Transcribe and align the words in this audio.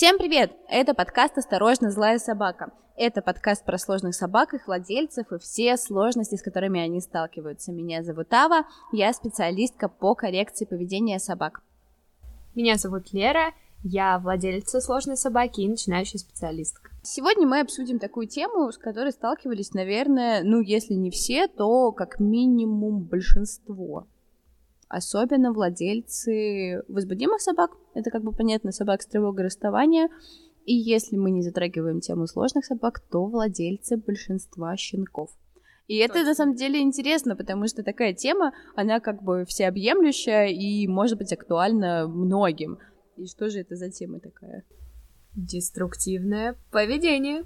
Всем 0.00 0.16
привет! 0.16 0.56
Это 0.66 0.94
подкаст 0.94 1.36
«Осторожно, 1.36 1.90
злая 1.90 2.18
собака». 2.18 2.72
Это 2.96 3.20
подкаст 3.20 3.66
про 3.66 3.76
сложных 3.76 4.14
собак, 4.14 4.54
их 4.54 4.66
владельцев 4.66 5.30
и 5.30 5.38
все 5.38 5.76
сложности, 5.76 6.36
с 6.36 6.42
которыми 6.42 6.80
они 6.80 7.02
сталкиваются. 7.02 7.70
Меня 7.70 8.02
зовут 8.02 8.32
Ава, 8.32 8.64
я 8.92 9.12
специалистка 9.12 9.90
по 9.90 10.14
коррекции 10.14 10.64
поведения 10.64 11.18
собак. 11.18 11.60
Меня 12.54 12.76
зовут 12.76 13.12
Лера, 13.12 13.52
я 13.84 14.18
владельца 14.18 14.80
сложной 14.80 15.18
собаки 15.18 15.60
и 15.60 15.68
начинающая 15.68 16.18
специалистка. 16.18 16.92
Сегодня 17.02 17.46
мы 17.46 17.60
обсудим 17.60 17.98
такую 17.98 18.26
тему, 18.26 18.72
с 18.72 18.78
которой 18.78 19.12
сталкивались, 19.12 19.74
наверное, 19.74 20.42
ну, 20.42 20.62
если 20.62 20.94
не 20.94 21.10
все, 21.10 21.46
то 21.46 21.92
как 21.92 22.18
минимум 22.20 23.02
большинство. 23.02 24.06
Особенно 24.90 25.52
владельцы 25.52 26.82
возбудимых 26.88 27.40
собак, 27.40 27.70
это 27.94 28.10
как 28.10 28.24
бы 28.24 28.32
понятно, 28.32 28.72
собак 28.72 29.02
с 29.02 29.06
тревогой 29.06 29.44
расставания, 29.44 30.08
и 30.66 30.74
если 30.74 31.16
мы 31.16 31.30
не 31.30 31.42
затрагиваем 31.42 32.00
тему 32.00 32.26
сложных 32.26 32.64
собак, 32.64 32.98
то 32.98 33.24
владельцы 33.24 33.96
большинства 33.96 34.76
щенков. 34.76 35.30
И 35.86 35.94
это 35.94 36.14
Точно. 36.14 36.28
на 36.28 36.34
самом 36.34 36.54
деле 36.56 36.80
интересно, 36.80 37.36
потому 37.36 37.68
что 37.68 37.84
такая 37.84 38.14
тема, 38.14 38.52
она 38.74 38.98
как 38.98 39.22
бы 39.22 39.44
всеобъемлющая 39.44 40.46
и 40.46 40.88
может 40.88 41.18
быть 41.18 41.32
актуальна 41.32 42.08
многим. 42.08 42.80
И 43.16 43.26
что 43.26 43.48
же 43.48 43.60
это 43.60 43.76
за 43.76 43.92
тема 43.92 44.18
такая? 44.18 44.64
Деструктивное 45.36 46.56
поведение. 46.72 47.44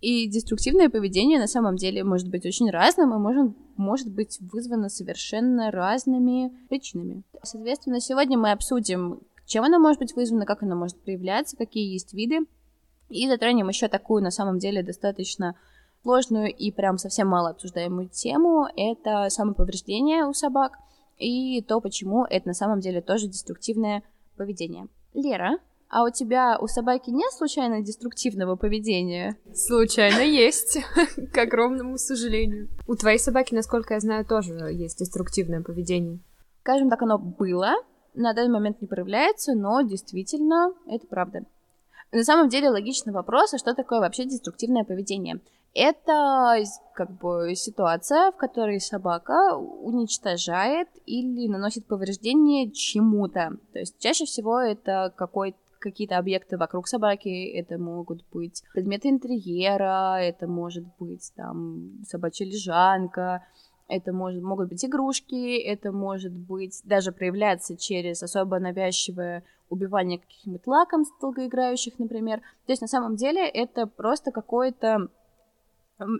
И 0.00 0.28
деструктивное 0.28 0.88
поведение 0.88 1.38
на 1.40 1.48
самом 1.48 1.76
деле 1.76 2.04
может 2.04 2.28
быть 2.28 2.46
очень 2.46 2.70
разным 2.70 3.12
и 3.12 3.18
может, 3.18 3.52
может 3.76 4.08
быть 4.08 4.38
вызвано 4.40 4.88
совершенно 4.88 5.70
разными 5.70 6.52
причинами. 6.68 7.24
Соответственно, 7.42 8.00
сегодня 8.00 8.38
мы 8.38 8.52
обсудим, 8.52 9.20
чем 9.44 9.64
оно 9.64 9.80
может 9.80 9.98
быть 9.98 10.14
вызвано, 10.14 10.46
как 10.46 10.62
оно 10.62 10.76
может 10.76 11.02
проявляться, 11.02 11.56
какие 11.56 11.92
есть 11.92 12.14
виды, 12.14 12.40
и 13.08 13.28
затронем 13.28 13.68
еще 13.68 13.88
такую, 13.88 14.22
на 14.22 14.30
самом 14.30 14.58
деле, 14.58 14.82
достаточно 14.82 15.56
сложную 16.02 16.54
и 16.54 16.70
прям 16.70 16.98
совсем 16.98 17.28
мало 17.28 17.50
обсуждаемую 17.50 18.08
тему. 18.08 18.66
Это 18.76 19.28
самоповреждение 19.30 20.26
у 20.26 20.32
собак 20.32 20.78
и 21.16 21.60
то, 21.62 21.80
почему 21.80 22.24
это 22.24 22.48
на 22.48 22.54
самом 22.54 22.80
деле 22.80 23.00
тоже 23.00 23.26
деструктивное 23.26 24.02
поведение. 24.36 24.86
Лера, 25.14 25.58
а 25.90 26.04
у 26.04 26.10
тебя, 26.10 26.58
у 26.60 26.66
собаки 26.66 27.10
нет 27.10 27.32
случайно 27.32 27.80
деструктивного 27.80 28.56
поведения? 28.56 29.36
Случайно 29.54 30.20
есть, 30.20 30.78
к 31.32 31.38
огромному 31.38 31.96
сожалению. 31.96 32.68
У 32.86 32.94
твоей 32.94 33.18
собаки, 33.18 33.54
насколько 33.54 33.94
я 33.94 34.00
знаю, 34.00 34.26
тоже 34.26 34.52
есть 34.72 34.98
деструктивное 34.98 35.62
поведение. 35.62 36.18
Скажем 36.60 36.90
так, 36.90 37.00
оно 37.02 37.18
было, 37.18 37.74
на 38.14 38.34
данный 38.34 38.52
момент 38.52 38.82
не 38.82 38.86
проявляется, 38.86 39.54
но 39.54 39.80
действительно 39.80 40.74
это 40.86 41.06
правда. 41.06 41.44
На 42.12 42.24
самом 42.24 42.48
деле 42.48 42.70
логичный 42.70 43.12
вопрос, 43.12 43.54
а 43.54 43.58
что 43.58 43.74
такое 43.74 44.00
вообще 44.00 44.24
деструктивное 44.24 44.84
поведение? 44.84 45.40
Это 45.74 46.56
как 46.94 47.10
бы 47.12 47.54
ситуация, 47.54 48.32
в 48.32 48.36
которой 48.36 48.80
собака 48.80 49.56
уничтожает 49.56 50.88
или 51.06 51.46
наносит 51.46 51.86
повреждение 51.86 52.70
чему-то. 52.70 53.52
То 53.72 53.78
есть 53.78 53.98
чаще 53.98 54.24
всего 54.24 54.58
это 54.58 55.12
какой 55.16 55.54
какие-то 55.78 56.18
объекты 56.18 56.56
вокруг 56.56 56.88
собаки, 56.88 57.50
это 57.50 57.78
могут 57.78 58.24
быть 58.32 58.62
предметы 58.72 59.08
интерьера, 59.08 60.18
это 60.20 60.46
может 60.46 60.84
быть 60.98 61.32
там 61.36 62.02
собачья 62.06 62.46
лежанка, 62.46 63.44
это 63.88 64.12
может, 64.12 64.42
могут 64.42 64.68
быть 64.68 64.84
игрушки, 64.84 65.58
это 65.58 65.92
может 65.92 66.32
быть 66.32 66.80
даже 66.84 67.10
проявляться 67.10 67.76
через 67.76 68.22
особо 68.22 68.58
навязчивое 68.58 69.44
убивание 69.70 70.18
каких-нибудь 70.18 70.66
лакомств 70.66 71.18
долгоиграющих, 71.20 71.98
например. 71.98 72.40
То 72.66 72.72
есть 72.72 72.82
на 72.82 72.88
самом 72.88 73.16
деле 73.16 73.46
это 73.46 73.86
просто 73.86 74.30
какое-то 74.30 75.08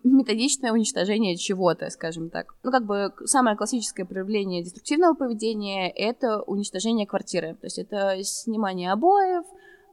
методичное 0.02 0.72
уничтожение 0.72 1.36
чего-то, 1.36 1.90
скажем 1.90 2.30
так. 2.30 2.54
Ну, 2.62 2.70
как 2.70 2.84
бы 2.84 3.12
самое 3.24 3.56
классическое 3.56 4.04
проявление 4.04 4.62
деструктивного 4.62 5.14
поведения— 5.14 5.90
это 5.96 6.42
уничтожение 6.42 7.06
квартиры. 7.06 7.54
То 7.54 7.66
есть 7.66 7.78
это 7.78 8.22
снимание 8.22 8.92
обоев, 8.92 9.44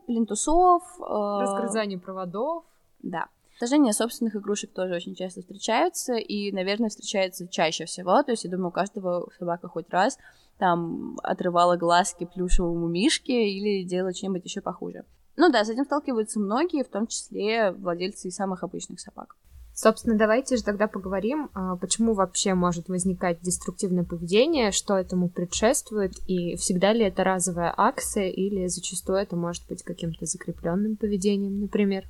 плинтусов... 0.08 0.84
Э... 1.00 1.42
Разгрызание 1.42 2.00
проводов. 2.00 2.64
Да. 3.02 3.28
Уничтожение 3.50 3.94
собственных 3.94 4.36
игрушек 4.36 4.74
тоже 4.74 4.96
очень 4.96 5.16
часто 5.16 5.42
встречаются, 5.42 6.16
и, 6.16 6.52
наверное, 6.52 6.90
встречается 6.90 7.48
чаще 7.48 7.86
всего. 7.86 8.22
То 8.24 8.32
есть, 8.32 8.44
я 8.44 8.52
думаю, 8.52 8.70
у 8.70 8.72
каждого 8.72 9.30
собака 9.40 9.68
хоть 9.68 9.90
раз 9.90 10.18
там 10.58 11.18
отрывала 11.24 11.78
глазки 11.78 12.26
плюшевому 12.26 12.88
мишке 12.88 13.50
или 13.50 13.84
делала 13.84 14.14
что-нибудь 14.14 14.44
еще 14.46 14.62
похуже. 14.62 15.06
Ну 15.38 15.50
да, 15.52 15.64
с 15.64 15.70
этим 15.70 15.86
сталкиваются 15.86 16.40
многие, 16.40 16.84
в 16.84 16.90
том 16.90 17.08
числе 17.08 17.72
владельцы 17.72 18.32
самых 18.32 18.64
обычных 18.64 19.00
собак. 19.00 19.36
Собственно, 19.76 20.18
давайте 20.18 20.56
же 20.56 20.64
тогда 20.64 20.88
поговорим, 20.88 21.50
а, 21.54 21.76
почему 21.76 22.14
вообще 22.14 22.54
может 22.54 22.88
возникать 22.88 23.42
деструктивное 23.42 24.06
поведение, 24.06 24.72
что 24.72 24.98
этому 24.98 25.28
предшествует, 25.28 26.14
и 26.28 26.56
всегда 26.56 26.94
ли 26.94 27.04
это 27.04 27.26
разовая 27.26 27.74
акция, 27.76 28.30
или 28.30 28.68
зачастую 28.68 29.18
это 29.18 29.36
может 29.36 29.68
быть 29.68 29.84
каким-то 29.84 30.26
закрепленным 30.26 30.96
поведением, 30.96 31.60
например. 31.60 32.06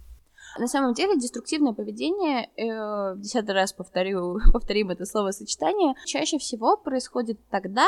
На 0.59 0.67
самом 0.67 0.93
деле, 0.93 1.17
деструктивное 1.17 1.73
поведение, 1.73 2.49
э, 2.55 3.17
десятый 3.17 3.55
раз 3.55 3.73
повторю, 3.73 4.37
повторим 4.53 4.91
это 4.91 5.05
словосочетание, 5.05 5.95
чаще 6.05 6.37
всего 6.37 6.77
происходит 6.77 7.39
тогда, 7.49 7.87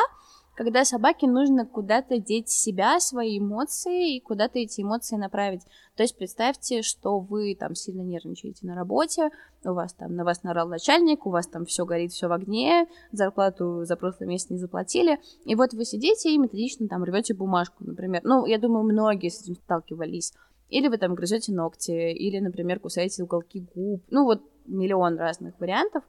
когда 0.57 0.83
собаке 0.85 1.27
нужно 1.27 1.67
куда-то 1.67 2.17
деть 2.17 2.49
себя, 2.49 2.99
свои 2.99 3.37
эмоции 3.37 4.15
и 4.15 4.19
куда-то 4.19 4.57
эти 4.57 4.81
эмоции 4.81 5.15
направить. 5.15 5.61
То 5.95 6.01
есть 6.01 6.17
представьте, 6.17 6.81
что 6.81 7.19
вы 7.19 7.55
там 7.55 7.75
сильно 7.75 8.01
нервничаете 8.01 8.65
на 8.65 8.73
работе, 8.73 9.29
у 9.63 9.73
вас 9.73 9.93
там 9.93 10.15
на 10.15 10.23
вас 10.23 10.41
нарал 10.41 10.67
начальник, 10.67 11.27
у 11.27 11.29
вас 11.29 11.45
там 11.45 11.65
все 11.65 11.85
горит, 11.85 12.11
все 12.11 12.27
в 12.27 12.31
огне, 12.31 12.87
зарплату 13.11 13.85
за 13.85 13.95
прошлый 13.97 14.27
месяц 14.27 14.49
не 14.49 14.57
заплатили, 14.57 15.19
и 15.45 15.53
вот 15.53 15.73
вы 15.73 15.85
сидите 15.85 16.31
и 16.31 16.37
методично 16.39 16.87
там 16.87 17.03
рвете 17.03 17.35
бумажку, 17.35 17.83
например. 17.83 18.21
Ну, 18.23 18.47
я 18.47 18.57
думаю, 18.57 18.83
многие 18.83 19.29
с 19.29 19.43
этим 19.43 19.55
сталкивались. 19.57 20.33
Или 20.69 20.87
вы 20.87 20.97
там 20.97 21.13
грызете 21.13 21.53
ногти, 21.53 21.91
или, 21.91 22.39
например, 22.39 22.79
кусаете 22.79 23.21
уголки 23.21 23.63
губ. 23.75 24.01
Ну, 24.09 24.23
вот 24.23 24.41
миллион 24.65 25.19
разных 25.19 25.59
вариантов. 25.59 26.03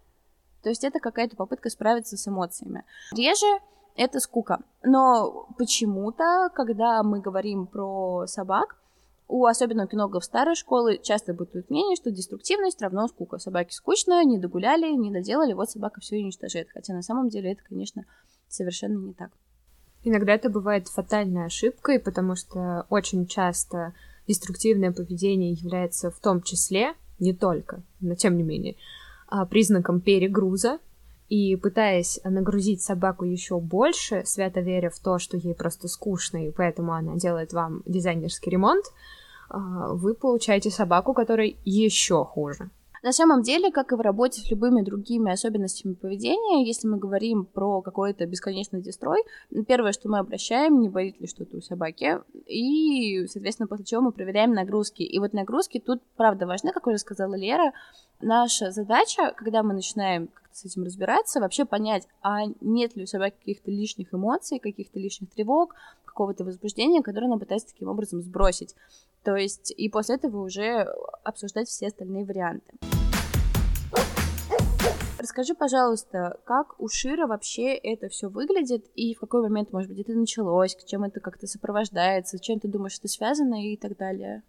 То 0.63 0.71
есть 0.71 0.85
это 0.85 1.01
какая-то 1.01 1.37
попытка 1.37 1.69
справиться 1.69 2.17
с 2.17 2.27
эмоциями. 2.27 2.85
Реже 3.15 3.47
это 3.99 4.21
скука. 4.21 4.61
Но 4.83 5.49
почему-то, 5.59 6.51
когда 6.55 7.03
мы 7.03 7.21
говорим 7.21 7.67
про 7.67 8.27
собак, 8.27 8.77
у 9.27 9.45
особенно 9.45 9.87
кинологов 9.87 10.25
старой 10.25 10.55
школы 10.55 10.99
часто 11.03 11.35
бытует 11.35 11.69
мнение, 11.69 11.97
что 11.97 12.11
деструктивность 12.11 12.81
равно 12.81 13.09
скука. 13.09 13.39
Собаки 13.39 13.75
скучно, 13.75 14.25
не 14.25 14.39
догуляли, 14.39 14.91
не 14.93 15.11
доделали, 15.11 15.53
вот 15.53 15.71
собака 15.71 16.01
все 16.01 16.17
уничтожает. 16.17 16.69
Хотя 16.73 16.95
на 16.95 17.03
самом 17.03 17.29
деле 17.29 17.53
это, 17.53 17.63
конечно, 17.69 18.07
совершенно 18.49 18.99
не 18.99 19.13
так. 19.13 19.31
Иногда 20.05 20.33
это 20.33 20.49
бывает 20.49 20.89
фатальной 20.89 21.47
ошибкой, 21.47 21.99
потому 21.99 22.37
что 22.37 22.87
очень 22.89 23.27
часто 23.27 23.95
деструктивное 24.27 24.93
поведение 24.93 25.53
является 25.53 26.11
в 26.11 26.21
том 26.21 26.41
числе, 26.41 26.95
не 27.19 27.35
только, 27.35 27.83
но 28.01 28.15
тем 28.15 28.37
не 28.37 28.45
менее, 28.45 28.77
а, 29.27 29.45
признаком 29.45 30.01
перегруза, 30.01 30.79
и 31.29 31.57
пытаясь 31.57 32.21
нагрузить 32.25 32.83
собаку 32.83 33.25
еще 33.25 33.59
больше, 33.59 34.23
свято 34.25 34.61
веря 34.61 34.91
в 34.91 34.99
то, 34.99 35.19
что 35.19 35.37
ей 35.37 35.55
просто 35.55 35.89
скучно, 35.89 36.47
и 36.47 36.51
поэтому 36.51 36.93
она 36.93 37.17
делает 37.17 37.53
вам 37.53 37.83
дизайнерский 37.87 38.51
ремонт, 38.51 38.85
а, 39.51 39.93
вы 39.93 40.15
получаете 40.15 40.71
собаку, 40.71 41.15
которая 41.15 41.55
еще 41.65 42.25
хуже. 42.25 42.71
На 43.03 43.13
самом 43.13 43.43
деле, 43.43 43.71
как 43.71 43.93
и 43.93 43.95
в 43.95 44.01
работе 44.01 44.41
с 44.41 44.51
любыми 44.51 44.83
другими 44.83 45.31
особенностями 45.31 45.95
поведения, 45.95 46.67
если 46.67 46.89
мы 46.89 46.99
говорим 46.99 47.45
про 47.45 47.81
какой-то 47.81 48.27
бесконечный 48.27 48.83
дестрой, 48.83 49.23
первое, 49.69 49.93
что 49.93 50.09
мы 50.09 50.19
обращаем, 50.19 50.81
не 50.81 50.89
болит 50.89 51.21
ли 51.21 51.29
что-то 51.29 51.59
у 51.59 51.61
собаки, 51.61 52.19
и, 52.47 53.27
соответственно, 53.29 53.69
после 53.69 53.85
чего 53.85 54.03
мы 54.03 54.13
проверяем 54.13 54.53
нагрузки. 54.53 55.03
И 55.03 55.19
вот 55.21 55.33
нагрузки 55.33 55.79
тут, 55.79 56.03
правда, 56.17 56.47
важны, 56.47 56.73
как 56.73 56.87
уже 56.89 56.99
сказала 56.99 57.37
Лера. 57.37 57.73
Наша 58.21 58.73
задача, 58.73 59.33
когда 59.37 59.63
мы 59.63 59.75
начинаем 59.75 60.29
с 60.59 60.65
этим 60.65 60.85
разбираться, 60.85 61.41
вообще 61.41 61.65
понять, 61.65 62.07
а 62.23 62.47
нет 62.61 62.97
ли 62.97 63.05
у 63.05 63.07
собаки 63.07 63.37
каких-то 63.39 63.71
лишних 63.71 64.13
эмоций, 64.13 64.59
каких-то 64.59 64.99
лишних 64.99 65.31
тревог, 65.31 65.75
какого-то 66.05 66.45
возбуждения, 66.45 67.03
которое 67.03 67.27
она 67.27 67.39
пытается 67.39 67.69
таким 67.69 67.89
образом 67.89 68.23
сбросить. 68.23 68.75
То 69.23 69.37
есть, 69.37 69.73
и 69.77 69.89
после 69.89 70.17
этого 70.17 70.43
уже 70.43 70.87
обсуждать 71.23 71.69
все 71.69 71.89
остальные 71.89 72.25
варианты. 72.25 72.75
Расскажи, 75.19 75.55
пожалуйста, 75.55 76.39
как 76.45 76.81
у 76.81 76.89
Шира 76.89 77.27
вообще 77.27 77.75
это 77.75 78.09
все 78.09 78.29
выглядит 78.29 78.87
и 78.95 79.15
в 79.15 79.21
какой 79.21 79.43
момент, 79.43 79.73
может 79.73 79.91
быть, 79.91 80.01
это 80.01 80.13
началось, 80.13 80.77
к 80.77 80.85
чем 80.85 81.03
это 81.05 81.21
как-то 81.21 81.47
сопровождается, 81.47 82.39
чем 82.39 82.61
ты 82.61 82.69
думаешь, 82.69 82.99
это 82.99 83.09
связано 83.09 83.63
и 83.65 83.77
так 83.77 83.97
далее? 83.97 84.43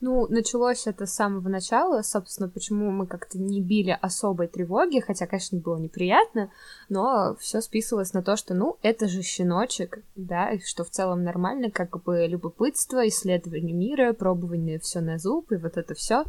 Ну, 0.00 0.28
началось 0.28 0.86
это 0.86 1.06
с 1.06 1.14
самого 1.14 1.48
начала, 1.48 2.02
собственно, 2.02 2.48
почему 2.48 2.90
мы 2.92 3.08
как-то 3.08 3.36
не 3.36 3.60
били 3.60 3.98
особой 4.00 4.46
тревоги, 4.46 5.00
хотя, 5.00 5.26
конечно, 5.26 5.58
было 5.58 5.76
неприятно, 5.76 6.52
но 6.88 7.34
все 7.40 7.60
списывалось 7.60 8.12
на 8.12 8.22
то, 8.22 8.36
что, 8.36 8.54
ну, 8.54 8.76
это 8.82 9.08
же 9.08 9.22
щеночек, 9.22 9.98
да, 10.14 10.50
и 10.52 10.60
что 10.60 10.84
в 10.84 10.90
целом 10.90 11.24
нормально, 11.24 11.72
как 11.72 12.00
бы 12.04 12.26
любопытство, 12.28 13.08
исследование 13.08 13.74
мира, 13.74 14.12
пробование 14.12 14.78
все 14.78 15.00
на 15.00 15.18
зуб 15.18 15.50
и 15.50 15.56
вот 15.56 15.76
это 15.76 15.94
все. 15.94 16.24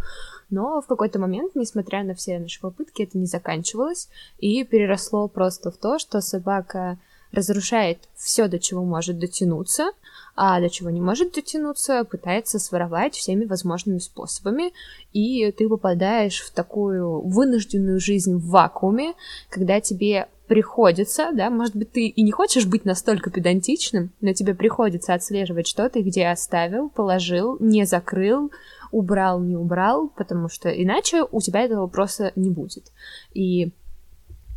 Но 0.49 0.81
в 0.81 0.87
какой-то 0.87 1.19
момент, 1.19 1.53
несмотря 1.53 2.03
на 2.03 2.15
все 2.15 2.39
наши 2.39 2.59
попытки, 2.59 3.03
это 3.03 3.19
не 3.19 3.27
заканчивалось 3.27 4.09
и 4.39 4.63
переросло 4.63 5.27
просто 5.27 5.69
в 5.69 5.77
то, 5.77 5.99
что 5.99 6.21
собака 6.21 6.97
разрушает 7.31 7.99
все, 8.15 8.47
до 8.47 8.59
чего 8.59 8.83
может 8.83 9.19
дотянуться, 9.19 9.91
а 10.35 10.59
до 10.59 10.69
чего 10.69 10.89
не 10.89 11.01
может 11.01 11.33
дотянуться, 11.33 12.03
пытается 12.03 12.59
своровать 12.59 13.15
всеми 13.15 13.45
возможными 13.45 13.99
способами, 13.99 14.73
и 15.13 15.51
ты 15.51 15.67
попадаешь 15.67 16.41
в 16.41 16.51
такую 16.51 17.21
вынужденную 17.21 17.99
жизнь 17.99 18.35
в 18.35 18.47
вакууме, 18.47 19.13
когда 19.49 19.81
тебе 19.81 20.27
приходится, 20.47 21.29
да, 21.31 21.51
может 21.51 21.75
быть, 21.75 21.91
ты 21.91 22.07
и 22.07 22.23
не 22.23 22.31
хочешь 22.31 22.65
быть 22.65 22.83
настолько 22.83 23.29
педантичным, 23.29 24.11
но 24.19 24.33
тебе 24.33 24.55
приходится 24.55 25.13
отслеживать, 25.13 25.67
что 25.67 25.87
ты 25.89 26.01
где 26.01 26.27
оставил, 26.27 26.89
положил, 26.89 27.57
не 27.59 27.85
закрыл, 27.85 28.51
убрал, 28.91 29.39
не 29.39 29.55
убрал, 29.55 30.09
потому 30.09 30.49
что 30.49 30.69
иначе 30.69 31.23
у 31.31 31.39
тебя 31.39 31.61
этого 31.61 31.85
просто 31.85 32.31
не 32.35 32.49
будет. 32.49 32.91
И 33.33 33.69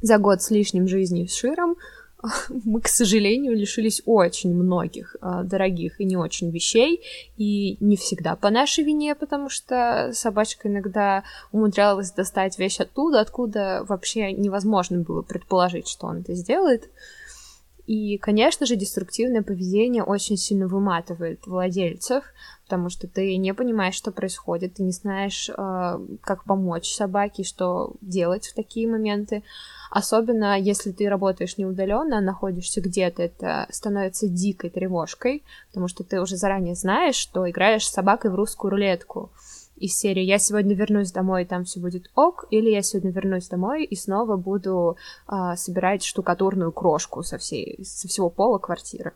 за 0.00 0.16
год 0.16 0.42
с 0.42 0.50
лишним 0.50 0.88
жизни 0.88 1.26
с 1.26 1.34
Широм 1.34 1.76
мы, 2.64 2.80
к 2.80 2.88
сожалению, 2.88 3.56
лишились 3.56 4.02
очень 4.06 4.54
многих 4.54 5.16
э, 5.20 5.42
дорогих 5.44 6.00
и 6.00 6.04
не 6.04 6.16
очень 6.16 6.50
вещей, 6.50 7.02
и 7.36 7.76
не 7.80 7.96
всегда 7.96 8.36
по 8.36 8.50
нашей 8.50 8.84
вине, 8.84 9.14
потому 9.14 9.48
что 9.48 10.10
собачка 10.12 10.68
иногда 10.68 11.24
умудрялась 11.50 12.12
достать 12.12 12.58
вещь 12.58 12.80
оттуда, 12.80 13.20
откуда 13.20 13.84
вообще 13.88 14.32
невозможно 14.32 14.98
было 14.98 15.22
предположить, 15.22 15.88
что 15.88 16.06
он 16.06 16.20
это 16.20 16.34
сделает. 16.34 16.88
И, 17.86 18.16
конечно 18.18 18.64
же, 18.64 18.76
деструктивное 18.76 19.42
поведение 19.42 20.04
очень 20.04 20.36
сильно 20.36 20.68
выматывает 20.68 21.46
владельцев, 21.46 22.24
потому 22.64 22.88
что 22.88 23.08
ты 23.08 23.36
не 23.36 23.52
понимаешь, 23.54 23.96
что 23.96 24.12
происходит, 24.12 24.74
ты 24.74 24.84
не 24.84 24.92
знаешь, 24.92 25.50
э, 25.50 25.98
как 26.20 26.44
помочь 26.44 26.94
собаке, 26.94 27.42
что 27.42 27.94
делать 28.00 28.46
в 28.46 28.54
такие 28.54 28.88
моменты. 28.88 29.42
Особенно 29.90 30.58
если 30.58 30.92
ты 30.92 31.08
работаешь 31.08 31.58
не 31.58 31.66
удаленно, 31.66 32.18
а 32.18 32.22
находишься 32.22 32.80
где-то, 32.80 33.22
это 33.24 33.66
становится 33.70 34.28
дикой 34.28 34.70
тревожкой, 34.70 35.42
потому 35.68 35.88
что 35.88 36.04
ты 36.04 36.20
уже 36.20 36.36
заранее 36.36 36.76
знаешь, 36.76 37.16
что 37.16 37.50
играешь 37.50 37.86
с 37.86 37.92
собакой 37.92 38.30
в 38.30 38.36
русскую 38.36 38.70
рулетку 38.70 39.32
из 39.82 39.98
серии 39.98 40.22
«Я 40.22 40.38
сегодня 40.38 40.74
вернусь 40.74 41.12
домой, 41.12 41.42
и 41.42 41.46
там 41.46 41.64
все 41.64 41.80
будет 41.80 42.10
ок», 42.14 42.46
или 42.50 42.70
«Я 42.70 42.82
сегодня 42.82 43.10
вернусь 43.10 43.48
домой 43.48 43.84
и 43.84 43.96
снова 43.96 44.36
буду 44.36 44.96
а, 45.26 45.56
собирать 45.56 46.04
штукатурную 46.04 46.72
крошку 46.72 47.22
со, 47.22 47.36
всей, 47.38 47.84
со 47.84 48.06
всего 48.06 48.30
пола 48.30 48.58
квартиры». 48.58 49.12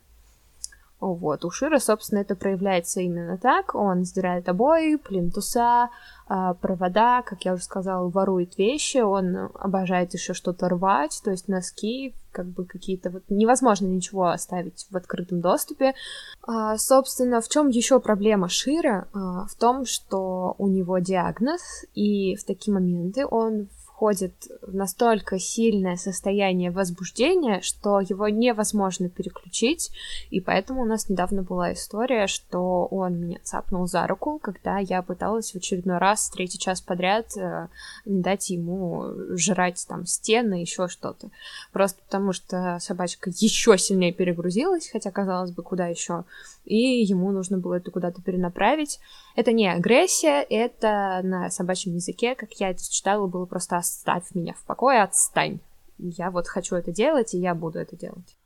Вот, 0.99 1.45
у 1.45 1.51
Шира, 1.51 1.79
собственно, 1.79 2.21
это 2.21 2.35
проявляется 2.35 3.01
именно 3.01 3.37
так. 3.37 3.75
Он 3.75 4.05
сдирает 4.05 4.49
обои, 4.49 4.97
плинтуса, 4.97 5.91
а, 6.27 6.55
провода, 6.55 7.23
как 7.23 7.45
я 7.45 7.53
уже 7.53 7.63
сказала, 7.63 8.09
ворует 8.09 8.57
вещи, 8.57 8.99
он 8.99 9.51
обожает 9.55 10.15
еще 10.15 10.33
что-то 10.33 10.69
рвать, 10.69 11.21
то 11.23 11.31
есть 11.31 11.49
носки, 11.49 12.15
как 12.33 12.47
бы 12.47 12.65
какие-то 12.65 13.11
вот 13.11 13.23
невозможно 13.29 13.87
ничего 13.87 14.29
оставить 14.29 14.87
в 14.91 14.97
открытом 14.97 15.41
доступе. 15.41 15.95
А, 16.43 16.79
собственно, 16.79 17.41
в 17.41 17.49
чем 17.49 17.69
еще 17.69 18.01
проблема 18.01 18.49
Шира? 18.49 19.07
А, 19.13 19.47
в 19.47 19.55
том, 19.55 19.85
что 19.85 20.55
у 20.59 20.67
него 20.67 20.99
диагноз, 20.99 21.85
и 21.95 22.37
в 22.37 22.45
такие 22.45 22.73
моменты 22.73 23.27
он 23.27 23.69
входит 23.97 24.35
в 24.61 24.75
настолько 24.75 25.39
сильное 25.39 25.97
состояние 25.97 26.71
возбуждения, 26.71 27.63
что 27.63 28.01
его 28.01 28.29
невозможно 28.29 29.09
переключить, 29.09 29.91
и 30.29 30.43
поэтому 30.43 30.83
у 30.83 30.85
нас 30.85 31.09
недавно 31.09 31.43
была 31.43 31.73
история, 31.73 32.27
что 32.27 32.85
он 32.91 33.19
меня 33.19 33.39
цапнул 33.43 33.87
за 33.87 34.07
руку, 34.07 34.39
когда 34.39 34.79
я 34.79 35.01
пыталась 35.01 35.53
в 35.53 35.57
очередной 35.57 35.97
раз, 35.97 36.29
третий 36.29 36.59
час 36.59 36.83
подряд, 36.83 37.35
э, 37.39 37.69
не 38.05 38.21
дать 38.21 38.51
ему 38.51 39.07
жрать 39.31 39.87
там 39.89 40.05
стены, 40.05 40.61
еще 40.61 40.89
что-то. 40.89 41.31
Просто 41.73 41.99
потому 42.05 42.35
что 42.35 42.77
собачка 42.81 43.31
еще 43.31 43.79
сильнее 43.79 44.13
перегрузилась, 44.13 44.91
хотя, 44.91 45.11
казалось 45.11 45.53
бы, 45.53 45.63
куда 45.63 45.87
еще, 45.87 46.25
и 46.67 47.03
ему 47.03 47.31
нужно 47.31 47.57
было 47.57 47.75
это 47.75 47.91
куда-то 47.91 48.21
перенаправить. 48.21 49.01
Это 49.37 49.53
не 49.53 49.69
агрессия, 49.69 50.43
это 50.43 51.21
на 51.23 51.51
собачьем 51.51 51.95
языке, 51.95 52.35
как 52.35 52.53
я 52.55 52.71
это 52.71 52.83
читала, 52.83 53.27
было 53.27 53.47
просто 53.47 53.77
«оставь 53.87 54.35
меня 54.35 54.55
в 54.55 54.65
покое, 54.65 55.03
отстань». 55.03 55.61
Я 55.99 56.31
вот 56.31 56.47
хочу 56.47 56.77
это 56.77 56.93
делать, 56.93 57.33
и 57.35 57.39
я 57.39 57.55
буду 57.55 57.79
это 57.79 57.97
делать. 57.97 58.37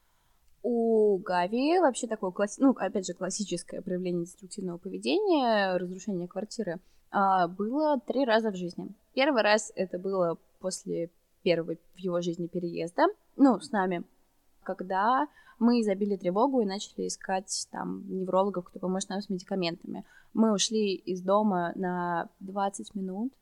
У 0.63 1.19
Гави 1.19 1.79
вообще 1.79 2.07
такое, 2.07 2.31
класс... 2.31 2.59
ну, 2.59 2.71
опять 2.71 3.07
же, 3.07 3.15
классическое 3.15 3.81
проявление 3.81 4.27
деструктивного 4.27 4.79
поведения, 4.79 5.77
разрушение 5.77 6.29
квартиры, 6.29 6.79
а, 7.11 7.49
было 7.49 7.99
три 7.99 8.25
раза 8.25 8.51
в 8.51 8.57
жизни. 8.57 8.89
Первый 9.15 9.43
раз 9.43 9.73
это 9.75 9.99
было 9.99 10.39
после 10.61 11.11
первого 11.43 11.77
в 11.95 11.99
его 11.99 12.21
жизни 12.21 12.47
переезда, 12.47 13.07
ну, 13.37 13.59
с 13.59 13.73
нами, 13.73 14.05
когда 14.63 15.27
мы 15.59 15.83
забили 15.83 16.17
тревогу 16.17 16.61
и 16.61 16.67
начали 16.67 17.07
искать 17.07 17.67
там 17.71 18.05
неврологов, 18.09 18.67
кто 18.67 18.79
поможет 18.79 19.09
нам 19.09 19.23
с 19.23 19.31
медикаментами. 19.31 20.05
Мы 20.35 20.53
ушли 20.53 20.95
из 20.95 21.23
дома 21.23 21.73
на 21.75 22.29
20 22.41 22.95
минут, 22.95 23.33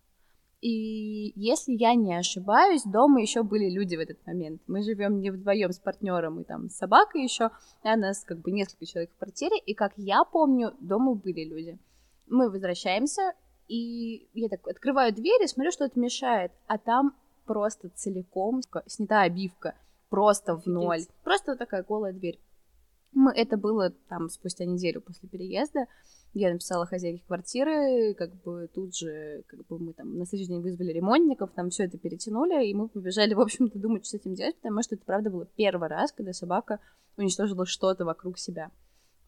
и 0.60 1.32
если 1.36 1.72
я 1.72 1.94
не 1.94 2.14
ошибаюсь, 2.14 2.82
дома 2.84 3.20
еще 3.20 3.42
были 3.42 3.70
люди 3.70 3.96
в 3.96 4.00
этот 4.00 4.24
момент. 4.26 4.60
Мы 4.66 4.82
живем 4.82 5.20
не 5.20 5.30
вдвоем 5.30 5.72
с 5.72 5.78
партнером 5.78 6.40
и 6.40 6.44
там 6.44 6.68
с 6.68 6.76
собакой 6.76 7.22
еще, 7.22 7.50
а 7.82 7.96
нас 7.96 8.24
как 8.24 8.40
бы 8.40 8.50
несколько 8.50 8.86
человек 8.86 9.10
в 9.12 9.18
квартире, 9.18 9.58
и 9.58 9.74
как 9.74 9.92
я 9.96 10.24
помню, 10.24 10.74
дома 10.80 11.14
были 11.14 11.44
люди. 11.44 11.78
Мы 12.26 12.50
возвращаемся, 12.50 13.34
и 13.68 14.28
я 14.34 14.48
так 14.48 14.66
открываю 14.66 15.14
дверь 15.14 15.42
и 15.42 15.46
смотрю, 15.46 15.70
что 15.70 15.84
это 15.84 15.98
мешает, 15.98 16.52
а 16.66 16.78
там 16.78 17.14
просто 17.46 17.88
целиком 17.90 18.60
снята 18.86 19.22
обивка 19.22 19.74
просто 20.08 20.56
в 20.56 20.66
ноль. 20.66 21.02
Просто 21.22 21.52
вот 21.52 21.58
такая 21.58 21.82
голая 21.82 22.12
дверь. 22.12 22.40
Мы, 23.12 23.32
это 23.32 23.56
было 23.56 23.90
там 24.08 24.28
спустя 24.28 24.64
неделю 24.64 25.00
после 25.00 25.28
переезда. 25.28 25.86
Я 26.34 26.52
написала 26.52 26.86
хозяйке 26.86 27.22
квартиры, 27.26 28.14
как 28.14 28.34
бы 28.42 28.68
тут 28.72 28.94
же, 28.94 29.44
как 29.46 29.66
бы 29.66 29.78
мы 29.78 29.92
там 29.92 30.18
на 30.18 30.26
следующий 30.26 30.52
день 30.52 30.60
вызвали 30.60 30.92
ремонтников, 30.92 31.50
там 31.52 31.70
все 31.70 31.84
это 31.84 31.98
перетянули, 31.98 32.66
и 32.66 32.74
мы 32.74 32.88
побежали, 32.88 33.34
в 33.34 33.40
общем-то, 33.40 33.78
думать, 33.78 34.04
что 34.06 34.16
с 34.16 34.20
этим 34.20 34.34
делать, 34.34 34.56
потому 34.56 34.82
что 34.82 34.94
это, 34.94 35.04
правда, 35.04 35.30
было 35.30 35.46
первый 35.46 35.88
раз, 35.88 36.12
когда 36.12 36.32
собака 36.32 36.80
уничтожила 37.16 37.66
что-то 37.66 38.04
вокруг 38.04 38.38
себя. 38.38 38.70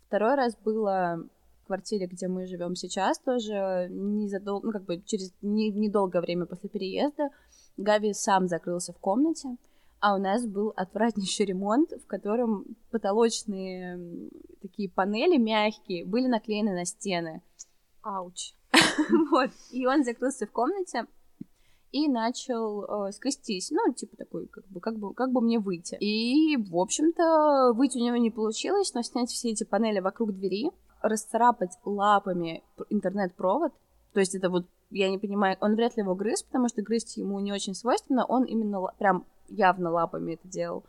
Второй 0.07 0.35
раз 0.35 0.57
было 0.57 1.27
в 1.63 1.67
квартире, 1.67 2.07
где 2.07 2.29
мы 2.29 2.47
живем 2.47 2.75
сейчас, 2.75 3.19
тоже 3.19 3.89
незадолго, 3.91 4.67
ну, 4.67 4.73
как 4.73 4.85
бы 4.85 5.01
через 5.01 5.33
не, 5.41 5.71
недолгое 5.71 6.21
время 6.21 6.47
после 6.47 6.69
переезда. 6.69 7.31
Гави 7.77 8.13
сам 8.13 8.47
закрылся 8.47 8.93
в 8.93 8.99
комнате, 8.99 9.57
а 10.01 10.15
у 10.15 10.19
нас 10.19 10.47
был 10.47 10.73
отвратнейший 10.77 11.47
ремонт, 11.47 11.93
в 11.93 12.07
котором 12.07 12.65
потолочные 12.91 14.31
такие 14.63 14.89
панели 14.89 15.37
мягкие 15.37 16.07
были 16.07 16.27
наклеены 16.27 16.73
на 16.73 16.85
стены. 16.85 17.43
Ауч. 18.03 18.55
Вот. 19.31 19.51
И 19.71 19.87
он 19.87 20.05
закрылся 20.05 20.47
в 20.47 20.53
комнате 20.53 21.07
и 21.93 22.09
начал 22.09 22.85
э, 23.09 23.13
скрестись, 23.13 23.71
ну, 23.71 23.93
типа 23.93 24.17
такой, 24.17 24.47
как 24.47 24.67
бы, 24.69 24.81
как 24.81 24.99
бы, 24.99 25.13
как 25.13 25.33
бы 25.33 25.41
мне 25.41 25.59
выйти. 25.59 25.97
И, 25.97 26.57
в 26.57 26.77
общем-то, 26.77 27.73
выйти 27.75 27.99
у 27.99 28.05
него 28.05 28.17
не 28.17 28.31
получилось, 28.31 28.95
но 28.95 29.03
снять 29.03 29.31
все 29.31 29.51
эти 29.51 29.65
панели 29.65 30.01
вокруг 30.01 30.33
двери, 30.33 30.71
расцарапать 31.03 31.73
лапами 31.85 32.63
интернет-провод, 32.91 33.73
то 34.13 34.21
есть 34.21 34.35
это 34.35 34.51
вот, 34.51 34.67
я 34.91 35.09
не 35.11 35.19
понимаю, 35.19 35.57
он 35.61 35.75
вряд 35.75 35.97
ли 35.97 36.03
его 36.03 36.15
грыз, 36.15 36.43
потому 36.43 36.69
что 36.69 36.83
грызть 36.83 37.17
ему 37.17 37.39
не 37.41 37.53
очень 37.53 37.75
свойственно, 37.75 38.25
он 38.25 38.45
именно 38.45 38.81
прям 38.99 39.25
явно 39.51 39.91
лапами 39.91 40.35
это 40.35 40.49
делал. 40.49 40.85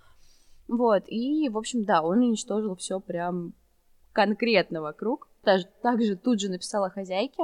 Вот, 0.68 1.04
и, 1.08 1.50
в 1.50 1.58
общем, 1.58 1.84
да, 1.84 2.02
он 2.02 2.20
уничтожил 2.20 2.76
все 2.76 3.00
прям 3.00 3.54
конкретно 4.14 4.82
вокруг. 4.82 5.28
Даже, 5.44 5.66
также 5.82 6.16
тут 6.16 6.40
же 6.40 6.50
написала 6.50 6.90
хозяйке 6.90 7.44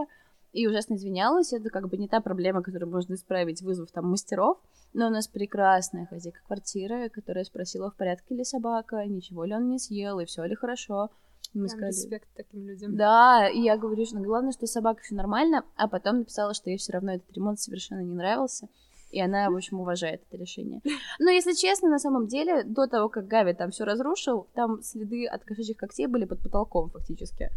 и 0.54 0.68
ужасно 0.68 0.96
извинялась. 0.96 1.52
Это 1.52 1.70
как 1.70 1.90
бы 1.90 1.98
не 1.98 2.08
та 2.08 2.22
проблема, 2.22 2.62
которую 2.62 2.90
можно 2.90 3.16
исправить, 3.16 3.62
вызвав 3.62 3.92
там 3.92 4.10
мастеров. 4.10 4.60
Но 4.94 5.08
у 5.08 5.10
нас 5.10 5.28
прекрасная 5.28 6.06
хозяйка 6.06 6.40
квартиры, 6.46 7.10
которая 7.10 7.44
спросила, 7.44 7.92
в 7.92 7.96
порядке 7.96 8.36
ли 8.36 8.44
собака, 8.44 9.06
ничего 9.06 9.44
ли 9.44 9.54
он 9.54 9.70
не 9.70 9.80
съел, 9.80 10.20
и 10.20 10.26
все 10.26 10.46
ли 10.46 10.56
хорошо. 10.56 11.10
Мы 11.54 11.68
Прям 11.68 11.70
сказали... 11.70 11.92
респект 11.92 12.30
таким 12.36 12.66
людям. 12.68 12.96
Да, 12.96 13.50
и 13.50 13.60
я 13.60 13.78
говорю, 13.78 14.06
что 14.06 14.20
главное, 14.20 14.52
что 14.52 14.68
собака 14.68 15.02
все 15.02 15.16
нормально, 15.16 15.64
а 15.76 15.88
потом 15.88 16.20
написала, 16.20 16.54
что 16.54 16.70
ей 16.70 16.78
все 16.78 16.94
равно 16.94 17.14
этот 17.14 17.32
ремонт 17.34 17.60
совершенно 17.60 18.02
не 18.02 18.14
нравился 18.14 18.70
и 19.10 19.20
она, 19.20 19.50
в 19.50 19.56
общем, 19.56 19.80
уважает 19.80 20.24
это 20.28 20.38
решение. 20.38 20.82
Но, 21.20 21.30
если 21.30 21.54
честно, 21.54 21.90
на 21.90 22.00
самом 22.00 22.28
деле, 22.28 22.64
до 22.64 22.88
того, 22.88 23.10
как 23.10 23.28
Гави 23.28 23.54
там 23.54 23.72
все 23.72 23.84
разрушил, 23.84 24.48
там 24.54 24.82
следы 24.82 25.26
от 25.26 25.44
кошачьих 25.44 25.78
когтей 25.78 26.08
были 26.08 26.26
под 26.26 26.42
потолком 26.42 26.90
фактически. 26.90 27.50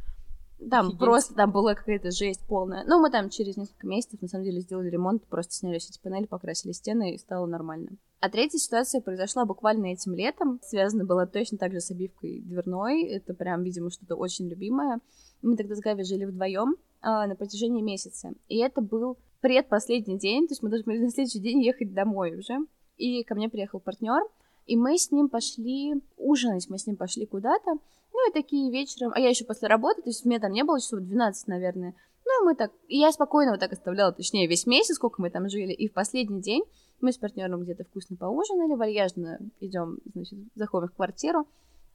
Там 0.69 0.89
Офигеть. 0.89 0.99
просто 0.99 1.35
там 1.35 1.53
была 1.53 1.75
какая-то 1.75 2.11
жесть 2.11 2.47
полная. 2.47 2.85
Ну, 2.87 3.01
мы 3.01 3.11
там 3.11 3.31
через 3.31 3.57
несколько 3.57 3.87
месяцев, 3.87 4.21
на 4.21 4.29
самом 4.29 4.45
деле, 4.45 4.61
сделали 4.61 4.91
ремонт, 4.91 5.25
просто 5.27 5.55
сняли 5.55 5.79
все 5.79 5.89
эти 5.91 6.01
панели, 6.03 6.27
покрасили 6.27 6.73
стены, 6.73 7.15
и 7.15 7.19
стало 7.19 7.47
нормально. 7.47 7.97
А 8.21 8.29
третья 8.29 8.59
ситуация 8.59 9.01
произошла 9.01 9.47
буквально 9.47 9.87
этим 9.87 10.15
летом. 10.15 10.61
Связана 10.63 11.07
была 11.07 11.25
точно 11.25 11.57
так 11.57 11.73
же 11.73 11.81
с 11.81 11.91
обивкой 11.91 12.43
дверной. 12.43 13.05
Это 13.05 13.33
прям, 13.33 13.63
видимо, 13.63 13.91
что-то 13.91 14.17
очень 14.17 14.49
любимое. 14.49 15.01
Мы 15.41 15.57
тогда 15.57 15.75
с 15.75 15.81
Гави 15.81 16.05
жили 16.05 16.27
вдвоем 16.27 16.77
а, 17.01 17.27
на 17.27 17.35
протяжении 17.35 17.81
месяца. 17.81 18.33
И 18.49 18.59
это 18.59 18.83
был 18.83 19.17
предпоследний 19.41 20.19
день, 20.19 20.47
то 20.47 20.53
есть 20.53 20.63
мы 20.63 20.71
должны 20.71 20.93
были 20.93 21.05
на 21.05 21.11
следующий 21.11 21.41
день 21.41 21.63
ехать 21.63 21.93
домой 21.93 22.37
уже. 22.37 22.59
И 22.97 23.25
ко 23.25 23.35
мне 23.35 23.49
приехал 23.49 23.81
партнер, 23.81 24.23
и 24.67 24.77
мы 24.77 24.99
с 24.99 25.11
ним 25.11 25.29
пошли 25.29 25.95
ужинать, 26.17 26.69
мы 26.69 26.79
с 26.79 26.87
ним 26.87 26.97
пошли 26.97 27.27
куда-то. 27.27 27.73
Ну 28.13 28.29
и 28.29 28.33
такие 28.33 28.71
вечером, 28.71 29.13
а 29.15 29.21
я 29.21 29.29
еще 29.29 29.45
после 29.45 29.69
работы, 29.69 30.03
то 30.03 30.11
есть 30.11 30.25
мне 30.25 30.39
там 30.39 30.53
не 30.53 30.65
было 30.65 30.81
часов 30.81 31.01
12, 31.01 31.49
наверное. 31.49 31.95
Ну, 32.25 32.43
и 32.43 32.45
мы 32.45 32.55
так, 32.55 32.71
и 32.87 32.99
я 32.99 33.11
спокойно 33.13 33.53
вот 33.53 33.61
так 33.61 33.73
оставляла, 33.73 34.13
точнее, 34.13 34.47
весь 34.47 34.67
месяц, 34.67 34.97
сколько 34.97 35.21
мы 35.21 35.31
там 35.31 35.49
жили, 35.49 35.73
и 35.73 35.89
в 35.89 35.93
последний 35.93 36.41
день 36.41 36.63
мы 37.01 37.13
с 37.13 37.19
партнером 37.19 37.63
где-то 37.63 37.85
вкусно 37.85 38.17
поужинали, 38.17 38.75
вальяжно 38.75 39.39
идем, 39.61 39.99
значит, 40.13 40.39
заходим 40.55 40.89
в 40.89 40.95
квартиру, 40.95 41.47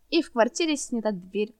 и 0.10 0.22
в 0.22 0.32
квартире 0.32 0.76
снята 0.76 1.12
дверь 1.12 1.54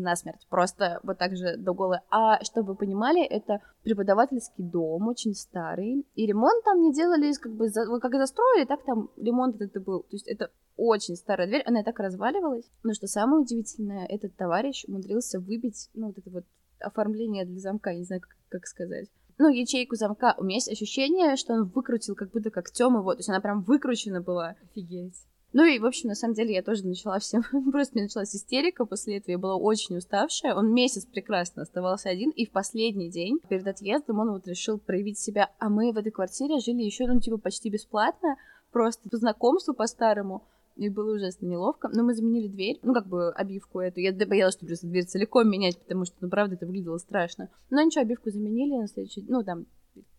насмерть, 0.00 0.46
просто 0.48 1.00
вот 1.02 1.18
так 1.18 1.36
же 1.36 1.56
до 1.56 1.74
голой. 1.74 1.98
А 2.10 2.42
чтобы 2.44 2.68
вы 2.68 2.74
понимали, 2.76 3.24
это 3.24 3.60
преподавательский 3.82 4.64
дом, 4.64 5.08
очень 5.08 5.34
старый, 5.34 6.06
и 6.14 6.26
ремонт 6.26 6.64
там 6.64 6.80
не 6.80 6.92
делали, 6.92 7.32
как 7.34 7.52
бы, 7.52 7.68
за, 7.68 7.88
вот 7.88 8.02
как 8.02 8.14
застроили, 8.14 8.64
так 8.64 8.82
там 8.84 9.10
ремонт 9.16 9.60
это 9.60 9.80
был, 9.80 10.00
то 10.00 10.16
есть 10.16 10.26
это 10.26 10.50
очень 10.76 11.16
старая 11.16 11.46
дверь, 11.46 11.62
она 11.66 11.80
и 11.80 11.84
так 11.84 11.98
разваливалась. 11.98 12.70
Но 12.84 12.94
что 12.94 13.06
самое 13.06 13.42
удивительное, 13.42 14.06
этот 14.06 14.36
товарищ 14.36 14.84
умудрился 14.86 15.40
выбить, 15.40 15.90
ну, 15.94 16.06
вот 16.06 16.18
это 16.18 16.30
вот 16.30 16.44
оформление 16.80 17.44
для 17.44 17.58
замка, 17.60 17.94
не 17.94 18.04
знаю, 18.04 18.22
как, 18.22 18.36
как 18.48 18.66
сказать. 18.66 19.08
Ну, 19.38 19.48
ячейку 19.48 19.94
замка. 19.94 20.34
У 20.36 20.44
меня 20.44 20.56
есть 20.56 20.70
ощущение, 20.70 21.36
что 21.36 21.54
он 21.54 21.64
выкрутил 21.66 22.16
как 22.16 22.30
будто 22.30 22.50
когтем 22.50 22.96
его, 22.96 23.12
то 23.12 23.20
есть 23.20 23.28
она 23.28 23.40
прям 23.40 23.62
выкручена 23.62 24.20
была. 24.20 24.56
Офигеть. 24.62 25.14
Ну 25.54 25.64
и, 25.64 25.78
в 25.78 25.86
общем, 25.86 26.10
на 26.10 26.14
самом 26.14 26.34
деле, 26.34 26.54
я 26.54 26.62
тоже 26.62 26.86
начала 26.86 27.18
всем... 27.18 27.42
Просто 27.72 27.94
мне 27.94 28.04
началась 28.04 28.34
истерика 28.34 28.84
после 28.84 29.16
этого. 29.16 29.32
Я 29.32 29.38
была 29.38 29.56
очень 29.56 29.96
уставшая. 29.96 30.54
Он 30.54 30.72
месяц 30.74 31.06
прекрасно 31.06 31.62
оставался 31.62 32.10
один. 32.10 32.30
И 32.30 32.44
в 32.44 32.50
последний 32.50 33.10
день, 33.10 33.38
перед 33.48 33.66
отъездом, 33.66 34.18
он 34.18 34.30
вот 34.30 34.46
решил 34.46 34.78
проявить 34.78 35.18
себя. 35.18 35.50
А 35.58 35.70
мы 35.70 35.92
в 35.92 35.96
этой 35.96 36.12
квартире 36.12 36.60
жили 36.60 36.82
еще, 36.82 37.06
ну, 37.06 37.18
типа, 37.18 37.38
почти 37.38 37.70
бесплатно. 37.70 38.36
Просто 38.72 39.08
по 39.08 39.16
знакомству 39.16 39.72
по-старому. 39.72 40.46
И 40.76 40.90
было 40.90 41.14
ужасно 41.14 41.46
неловко. 41.46 41.88
Но 41.88 42.04
мы 42.04 42.14
заменили 42.14 42.48
дверь, 42.48 42.78
ну, 42.82 42.92
как 42.92 43.08
бы 43.08 43.32
обивку 43.32 43.80
эту. 43.80 44.00
Я 44.00 44.12
боялась, 44.12 44.54
что 44.54 44.66
придется 44.66 44.86
дверь 44.86 45.06
целиком 45.06 45.48
менять, 45.48 45.78
потому 45.78 46.04
что, 46.04 46.14
ну, 46.20 46.28
правда, 46.28 46.56
это 46.56 46.66
выглядело 46.66 46.98
страшно. 46.98 47.48
Но 47.70 47.82
ничего, 47.82 48.02
обивку 48.02 48.30
заменили 48.30 48.76
на 48.76 48.86
следующий... 48.86 49.24
Ну, 49.26 49.42
там, 49.42 49.64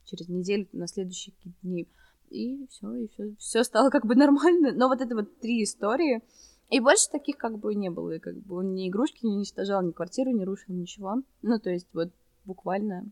через 0.05 0.27
неделю, 0.27 0.67
на 0.73 0.87
следующие 0.87 1.35
дни 1.61 1.87
и 2.29 2.67
все, 2.67 2.93
и 2.93 3.07
все, 3.07 3.33
все 3.37 3.63
стало 3.63 3.89
как 3.89 4.05
бы 4.05 4.15
нормально. 4.15 4.71
Но 4.71 4.87
вот 4.87 5.01
это 5.01 5.15
вот 5.15 5.39
три 5.39 5.63
истории. 5.63 6.21
И 6.69 6.79
больше 6.79 7.09
таких 7.09 7.37
как 7.37 7.57
бы 7.57 7.73
не 7.75 7.89
было. 7.89 8.11
И 8.11 8.19
как 8.19 8.35
бы 8.35 8.57
он 8.57 8.73
ни 8.75 8.87
игрушки 8.87 9.25
не 9.25 9.35
уничтожал, 9.35 9.81
ни 9.81 9.91
квартиру 9.91 10.31
не 10.31 10.45
рушил, 10.45 10.73
ничего. 10.73 11.21
Ну, 11.41 11.59
то 11.59 11.69
есть 11.69 11.87
вот 11.93 12.09
буквально 12.45 13.05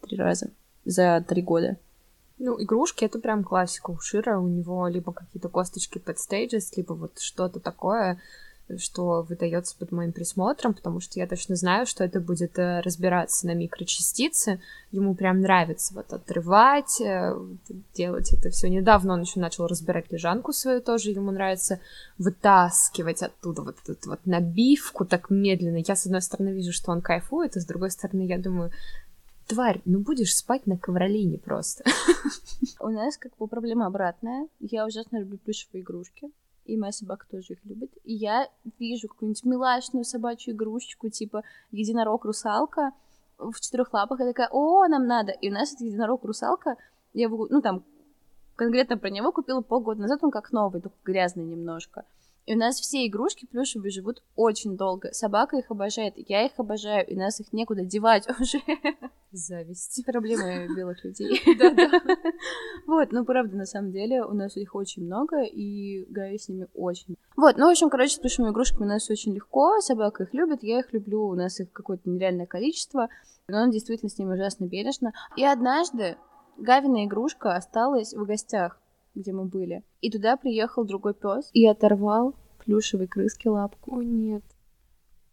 три 0.00 0.16
раза 0.16 0.50
за 0.84 1.24
три 1.26 1.42
года. 1.42 1.78
Ну, 2.38 2.60
игрушки— 2.60 3.04
это 3.06 3.18
прям 3.18 3.44
классика 3.44 3.90
у 3.90 3.98
Шира. 3.98 4.38
У 4.38 4.48
него 4.48 4.88
либо 4.88 5.12
какие-то 5.12 5.48
косточки 5.48 5.98
под 5.98 6.18
стейджес, 6.18 6.76
либо 6.76 6.94
вот 6.94 7.18
что-то 7.20 7.60
такое, 7.60 8.20
что 8.78 9.22
выдается 9.22 9.76
под 9.76 9.92
моим 9.92 10.12
присмотром, 10.12 10.74
потому 10.74 11.00
что 11.00 11.18
я 11.18 11.26
точно 11.26 11.54
знаю, 11.54 11.86
что 11.86 12.02
это 12.02 12.20
будет 12.20 12.58
э, 12.58 12.80
разбираться 12.80 13.46
на 13.46 13.54
микрочастицы. 13.54 14.60
Ему 14.90 15.14
прям 15.14 15.40
нравится 15.40 15.94
вот 15.94 16.12
отрывать, 16.12 17.00
э, 17.00 17.36
делать 17.94 18.32
это 18.32 18.50
все. 18.50 18.68
Недавно 18.68 19.14
он 19.14 19.22
еще 19.22 19.38
начал 19.38 19.66
разбирать 19.66 20.10
лежанку 20.10 20.52
свою 20.52 20.80
тоже. 20.80 21.10
Ему 21.10 21.30
нравится 21.30 21.80
вытаскивать 22.18 23.22
оттуда 23.22 23.62
вот 23.62 23.76
эту 23.86 24.08
вот 24.08 24.20
набивку 24.24 25.04
так 25.04 25.28
медленно. 25.28 25.82
Я, 25.86 25.94
с 25.94 26.06
одной 26.06 26.22
стороны, 26.22 26.48
вижу, 26.50 26.72
что 26.72 26.90
он 26.90 27.02
кайфует, 27.02 27.56
а 27.56 27.60
с 27.60 27.66
другой 27.66 27.90
стороны, 27.90 28.22
я 28.22 28.38
думаю, 28.38 28.70
тварь, 29.46 29.82
ну 29.84 30.00
будешь 30.00 30.34
спать 30.34 30.66
на 30.66 30.78
ковролине 30.78 31.38
просто. 31.38 31.84
У 32.80 32.88
нас 32.88 33.18
как 33.18 33.36
бы 33.36 33.46
проблема 33.46 33.86
обратная. 33.86 34.48
Я 34.60 34.86
ужасно 34.86 35.18
люблю 35.18 35.38
плюшевые 35.38 35.82
игрушки 35.82 36.30
и 36.64 36.76
моя 36.76 36.92
собака 36.92 37.26
тоже 37.30 37.54
их 37.54 37.64
любит. 37.64 37.90
И 38.04 38.14
я 38.14 38.48
вижу 38.78 39.08
какую-нибудь 39.08 39.44
милашную 39.44 40.04
собачью 40.04 40.54
игрушечку, 40.54 41.08
типа 41.08 41.42
единорог-русалка 41.70 42.92
в 43.38 43.54
четырех 43.60 43.92
лапах, 43.92 44.20
и 44.20 44.24
такая, 44.24 44.48
о, 44.50 44.86
нам 44.88 45.06
надо. 45.06 45.32
И 45.32 45.50
у 45.50 45.52
нас 45.52 45.72
этот 45.72 45.86
единорог-русалка, 45.86 46.76
я, 47.12 47.28
ну, 47.28 47.60
там, 47.60 47.84
конкретно 48.56 48.96
про 48.96 49.10
него 49.10 49.32
купила 49.32 49.60
полгода 49.60 50.00
назад, 50.00 50.22
он 50.22 50.30
как 50.30 50.52
новый, 50.52 50.80
только 50.80 50.96
грязный 51.04 51.44
немножко. 51.44 52.04
И 52.46 52.54
у 52.54 52.58
нас 52.58 52.78
все 52.78 53.06
игрушки 53.06 53.46
плюшевые 53.46 53.90
живут 53.90 54.22
очень 54.36 54.76
долго. 54.76 55.12
Собака 55.12 55.56
их 55.56 55.70
обожает, 55.70 56.14
я 56.16 56.44
их 56.44 56.52
обожаю, 56.58 57.06
и 57.06 57.16
нас 57.16 57.40
их 57.40 57.52
некуда 57.52 57.84
девать 57.84 58.28
уже. 58.40 58.60
Зависть. 59.32 60.04
Проблемы 60.04 60.68
белых 60.76 61.02
людей. 61.04 61.40
Да-да. 61.58 61.90
Вот, 62.86 63.12
ну, 63.12 63.24
правда, 63.24 63.56
на 63.56 63.64
самом 63.64 63.92
деле, 63.92 64.22
у 64.22 64.34
нас 64.34 64.56
их 64.56 64.74
очень 64.74 65.04
много, 65.04 65.42
и 65.42 66.04
Гая 66.10 66.36
с 66.36 66.48
ними 66.48 66.68
очень. 66.74 67.16
Вот, 67.34 67.56
ну, 67.56 67.66
в 67.66 67.70
общем, 67.70 67.88
короче, 67.88 68.16
с 68.16 68.18
плюшевыми 68.18 68.52
игрушками 68.52 68.84
у 68.84 68.88
нас 68.88 69.08
очень 69.08 69.34
легко, 69.34 69.80
собака 69.80 70.24
их 70.24 70.34
любит, 70.34 70.62
я 70.62 70.80
их 70.80 70.92
люблю, 70.92 71.26
у 71.26 71.34
нас 71.34 71.58
их 71.60 71.72
какое-то 71.72 72.08
нереальное 72.08 72.46
количество, 72.46 73.08
но 73.48 73.66
действительно 73.68 74.10
с 74.10 74.18
ними 74.18 74.34
ужасно 74.34 74.66
бережно. 74.66 75.12
И 75.36 75.44
однажды 75.44 76.16
Гавина 76.58 77.06
игрушка 77.06 77.56
осталась 77.56 78.12
в 78.12 78.24
гостях 78.24 78.78
где 79.14 79.32
мы 79.32 79.44
были. 79.44 79.82
И 80.00 80.10
туда 80.10 80.36
приехал 80.36 80.84
другой 80.84 81.14
пес 81.14 81.50
и 81.52 81.66
оторвал 81.66 82.34
плюшевой 82.64 83.06
крыске 83.06 83.50
лапку. 83.50 83.96
О, 83.96 84.02
нет. 84.02 84.42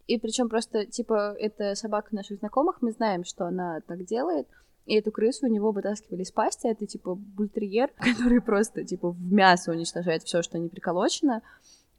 И 0.07 0.17
причем 0.19 0.49
просто, 0.49 0.85
типа, 0.85 1.35
это 1.39 1.75
собака 1.75 2.13
наших 2.13 2.39
знакомых, 2.39 2.81
мы 2.81 2.91
знаем, 2.91 3.23
что 3.23 3.45
она 3.45 3.81
так 3.81 4.03
делает. 4.05 4.47
И 4.85 4.95
эту 4.95 5.11
крысу 5.11 5.45
у 5.45 5.49
него 5.49 5.71
вытаскивали 5.71 6.23
из 6.23 6.31
пасти. 6.31 6.67
Это, 6.67 6.85
типа, 6.85 7.15
бультерьер, 7.15 7.91
который 7.97 8.41
просто, 8.41 8.83
типа, 8.83 9.11
в 9.11 9.31
мясо 9.31 9.71
уничтожает 9.71 10.23
все, 10.23 10.41
что 10.41 10.57
не 10.57 10.69
приколочено. 10.69 11.41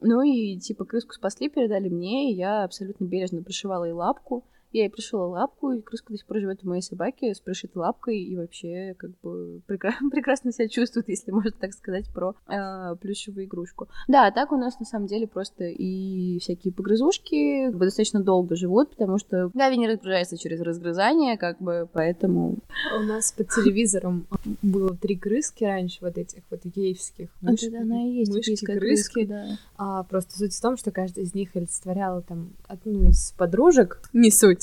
Ну 0.01 0.21
и, 0.23 0.59
типа, 0.59 0.85
крыску 0.85 1.15
спасли, 1.15 1.49
передали 1.49 1.89
мне, 1.89 2.33
и 2.33 2.35
я 2.35 2.65
абсолютно 2.65 3.05
бережно 3.05 3.43
пришивала 3.43 3.85
ей 3.85 3.93
лапку. 3.93 4.45
Я 4.73 4.85
ей 4.85 4.91
пришила 4.91 5.26
лапку, 5.26 5.73
и 5.73 5.81
крыска 5.83 6.12
до 6.12 6.19
сих 6.19 6.26
пор 6.26 6.38
живет 6.38 6.61
у 6.64 6.69
моей 6.69 6.83
собаки 6.83 7.33
с 7.33 7.41
пришитой 7.41 7.83
лапкой, 7.83 8.21
и 8.21 8.37
вообще 8.37 8.95
как 8.99 9.11
бы 9.21 9.61
прекра- 9.69 10.11
прекрасно 10.11 10.52
себя 10.52 10.69
чувствует, 10.69 11.09
если 11.09 11.31
можно 11.31 11.52
так 11.52 11.73
сказать, 11.73 12.07
про 12.12 12.35
э, 12.49 12.97
плюшевую 13.00 13.47
игрушку. 13.47 13.88
Да, 14.09 14.26
а 14.26 14.33
так 14.33 14.52
у 14.52 14.57
нас 14.57 14.79
на 14.81 14.87
самом 14.87 15.07
деле 15.07 15.26
просто 15.26 15.64
и 15.64 16.38
всякие 16.41 16.73
погрызушки 16.73 17.67
как 17.67 17.76
бы, 17.76 17.85
достаточно 17.85 18.21
долго 18.21 18.57
живут, 18.57 18.91
потому 18.91 19.19
что 19.19 19.50
Гави 19.55 19.76
не 19.76 19.88
разгружается 19.88 20.37
через 20.38 20.61
разгрызание, 20.61 21.37
как 21.37 21.59
бы, 21.59 21.88
поэтому... 21.93 22.59
У 22.99 23.02
нас 23.02 23.33
под 23.33 23.49
телевизором 23.49 24.26
было 24.62 24.97
три 24.97 25.17
крыски 25.17 25.64
раньше, 25.64 25.99
вот 26.00 26.19
этих 26.19 26.43
вот 26.50 26.64
геевских. 26.64 27.29
Мыш... 27.41 27.62
А, 27.64 27.81
она 27.81 28.07
и 28.07 28.11
есть 28.11 28.33
мышки, 28.33 28.50
гейская 28.50 28.79
крыски. 28.79 29.12
крыска, 29.12 29.29
да. 29.29 29.59
А 29.76 30.02
просто 30.05 30.38
суть 30.38 30.55
в 30.55 30.61
том, 30.61 30.76
что 30.76 30.91
каждая 30.91 31.25
из 31.25 31.35
них 31.35 31.55
олицетворяла 31.55 32.23
там 32.23 32.50
одну 32.67 33.09
из 33.09 33.33
подружек. 33.33 34.00
Не 34.12 34.31
суть. 34.31 34.62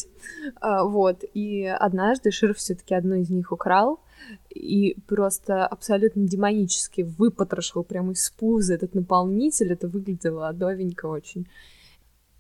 А, 0.60 0.84
вот. 0.84 1.24
И 1.34 1.66
однажды 1.66 2.32
Шир 2.32 2.54
все-таки 2.54 2.94
одну 2.96 3.16
из 3.16 3.30
них 3.30 3.52
украл 3.52 4.00
и 4.50 4.98
просто 5.08 5.66
абсолютно 5.66 6.28
демонически 6.28 7.02
выпотрошил 7.02 7.84
прямо 7.84 8.12
из 8.12 8.30
пуза 8.30 8.76
этот 8.76 8.96
наполнитель. 8.96 9.74
Это 9.74 9.88
выглядело 9.88 10.48
адовенько 10.48 11.06
очень. 11.08 11.48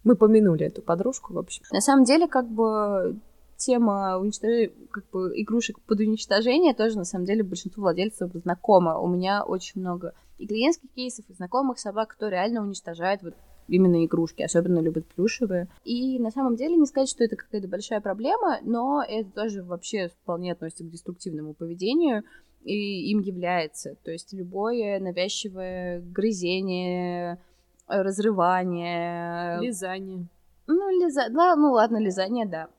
Мы 0.04 0.16
помянули 0.16 0.66
эту 0.66 0.82
подружку, 0.82 1.34
в 1.34 1.38
общем. 1.38 1.64
На 1.72 1.82
самом 1.82 2.06
деле, 2.06 2.28
как 2.28 2.50
бы 2.50 3.20
тема 3.58 4.18
уничтожения, 4.18 4.72
как 4.92 5.10
бы 5.10 5.34
игрушек 5.36 5.80
под 5.82 6.00
уничтожение 6.00 6.74
тоже, 6.74 6.98
на 6.98 7.04
самом 7.04 7.26
деле, 7.26 7.44
большинству 7.44 7.82
владельцев 7.82 8.32
знакома. 8.34 8.98
У 8.98 9.08
меня 9.08 9.44
очень 9.44 9.82
много 9.82 10.14
и 10.38 10.48
клиентских 10.48 10.90
кейсов, 10.94 11.26
и 11.30 11.34
знакомых 11.34 11.80
собак, 11.80 12.10
кто 12.10 12.30
реально 12.30 12.64
уничтожает 12.64 13.22
вот 13.22 13.36
именно 13.70 14.06
игрушки, 14.06 14.42
особенно 14.42 14.80
любят 14.80 15.06
плюшевые. 15.08 15.68
И 15.84 16.20
на 16.20 16.32
самом 16.32 16.56
деле 16.56 16.76
не 16.76 16.86
сказать, 16.86 17.10
что 17.10 17.24
это 17.24 17.36
какая-то 17.36 17.68
большая 17.68 18.02
проблема, 18.02 18.60
но 18.64 19.04
это 19.08 19.30
тоже 19.32 19.64
вообще 19.64 20.10
вполне 20.10 20.52
относится 20.54 20.84
к 20.84 20.90
деструктивному 20.90 21.54
поведению 21.54 22.24
и 22.64 23.12
им 23.12 23.20
является. 23.20 23.96
То 24.04 24.12
есть 24.12 24.34
любое 24.34 25.00
навязчивое 25.00 26.02
грызение, 26.02 27.40
разрывание. 27.88 29.60
Лизание. 29.62 30.28
Ну, 30.68 30.90
лиза... 31.00 31.30
да, 31.30 31.56
ну 31.56 31.72
ладно, 31.72 31.98
лизание, 31.98 32.46
да. 32.46 32.70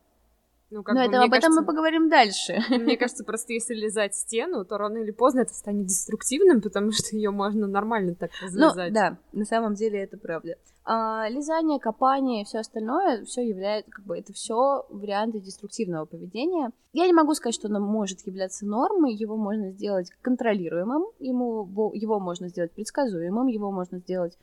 Ну, 0.71 0.85
как 0.85 0.95
Но 0.95 1.01
бы, 1.03 1.07
это, 1.09 1.23
об 1.23 1.31
кажется, 1.31 1.49
этом 1.49 1.55
мы 1.57 1.67
поговорим 1.67 2.09
дальше. 2.09 2.61
Мне 2.71 2.97
кажется, 2.97 3.25
просто 3.25 3.53
если 3.53 3.75
лизать 3.75 4.15
стену, 4.15 4.65
то 4.65 4.79
рано 4.79 4.99
или 4.99 5.11
поздно 5.11 5.41
это 5.41 5.53
станет 5.53 5.87
деструктивным, 5.87 6.61
потому 6.61 6.93
что 6.93 7.17
ее 7.17 7.31
можно 7.31 7.67
нормально 7.67 8.15
так 8.15 8.31
разлизать. 8.41 8.91
Ну, 8.91 8.95
да, 8.95 9.19
на 9.33 9.45
самом 9.45 9.75
деле 9.75 10.01
это 10.01 10.17
правда. 10.17 10.55
А, 10.85 11.29
лизание, 11.29 11.81
копание 11.81 12.43
и 12.43 12.45
все 12.45 12.59
остальное, 12.59 13.25
все 13.25 13.43
является, 13.43 13.91
как 13.91 14.05
бы, 14.05 14.17
это 14.19 14.33
все 14.33 14.87
варианты 14.89 15.41
деструктивного 15.41 16.05
поведения. 16.05 16.71
Я 16.93 17.07
не 17.07 17.13
могу 17.13 17.35
сказать, 17.35 17.55
что 17.55 17.69
оно 17.69 17.81
может 17.81 18.21
являться 18.27 18.65
нормой, 18.65 19.15
его 19.15 19.37
можно 19.37 19.71
сделать 19.73 20.11
контролируемым, 20.23 21.05
ему, 21.19 21.93
его 21.95 22.19
можно 22.19 22.49
сделать 22.49 22.73
предсказуемым, 22.73 23.49
его 23.49 23.71
можно 23.71 23.99
сделать 23.99 24.39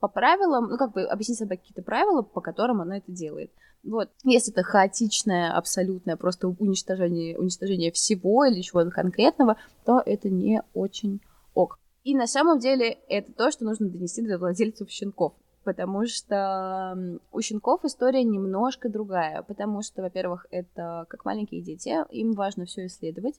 по 0.00 0.08
правилам, 0.08 0.70
ну, 0.70 0.78
как 0.78 0.92
бы 0.92 1.02
объяснить 1.02 1.38
себе 1.38 1.56
какие-то 1.56 1.82
правила, 1.82 2.22
по 2.22 2.40
которым 2.40 2.80
она 2.80 2.98
это 2.98 3.12
делает. 3.12 3.52
Вот. 3.82 4.10
Если 4.24 4.52
это 4.52 4.62
хаотичное, 4.62 5.52
абсолютное 5.52 6.16
просто 6.16 6.48
уничтожение, 6.48 7.38
уничтожение 7.38 7.92
всего 7.92 8.44
или 8.44 8.62
чего-то 8.62 8.90
конкретного, 8.90 9.56
то 9.84 10.02
это 10.04 10.28
не 10.28 10.62
очень 10.74 11.20
ок. 11.54 11.78
И 12.02 12.14
на 12.14 12.26
самом 12.26 12.58
деле 12.58 12.98
это 13.08 13.32
то, 13.32 13.50
что 13.50 13.64
нужно 13.64 13.88
донести 13.88 14.26
до 14.26 14.38
владельцев 14.38 14.90
щенков. 14.90 15.34
Потому 15.64 16.06
что 16.06 17.20
у 17.32 17.40
щенков 17.42 17.84
история 17.84 18.24
немножко 18.24 18.88
другая. 18.88 19.42
Потому 19.42 19.82
что, 19.82 20.00
во-первых, 20.00 20.46
это 20.50 21.04
как 21.08 21.26
маленькие 21.26 21.62
дети, 21.62 21.94
им 22.10 22.32
важно 22.32 22.64
все 22.64 22.86
исследовать, 22.86 23.38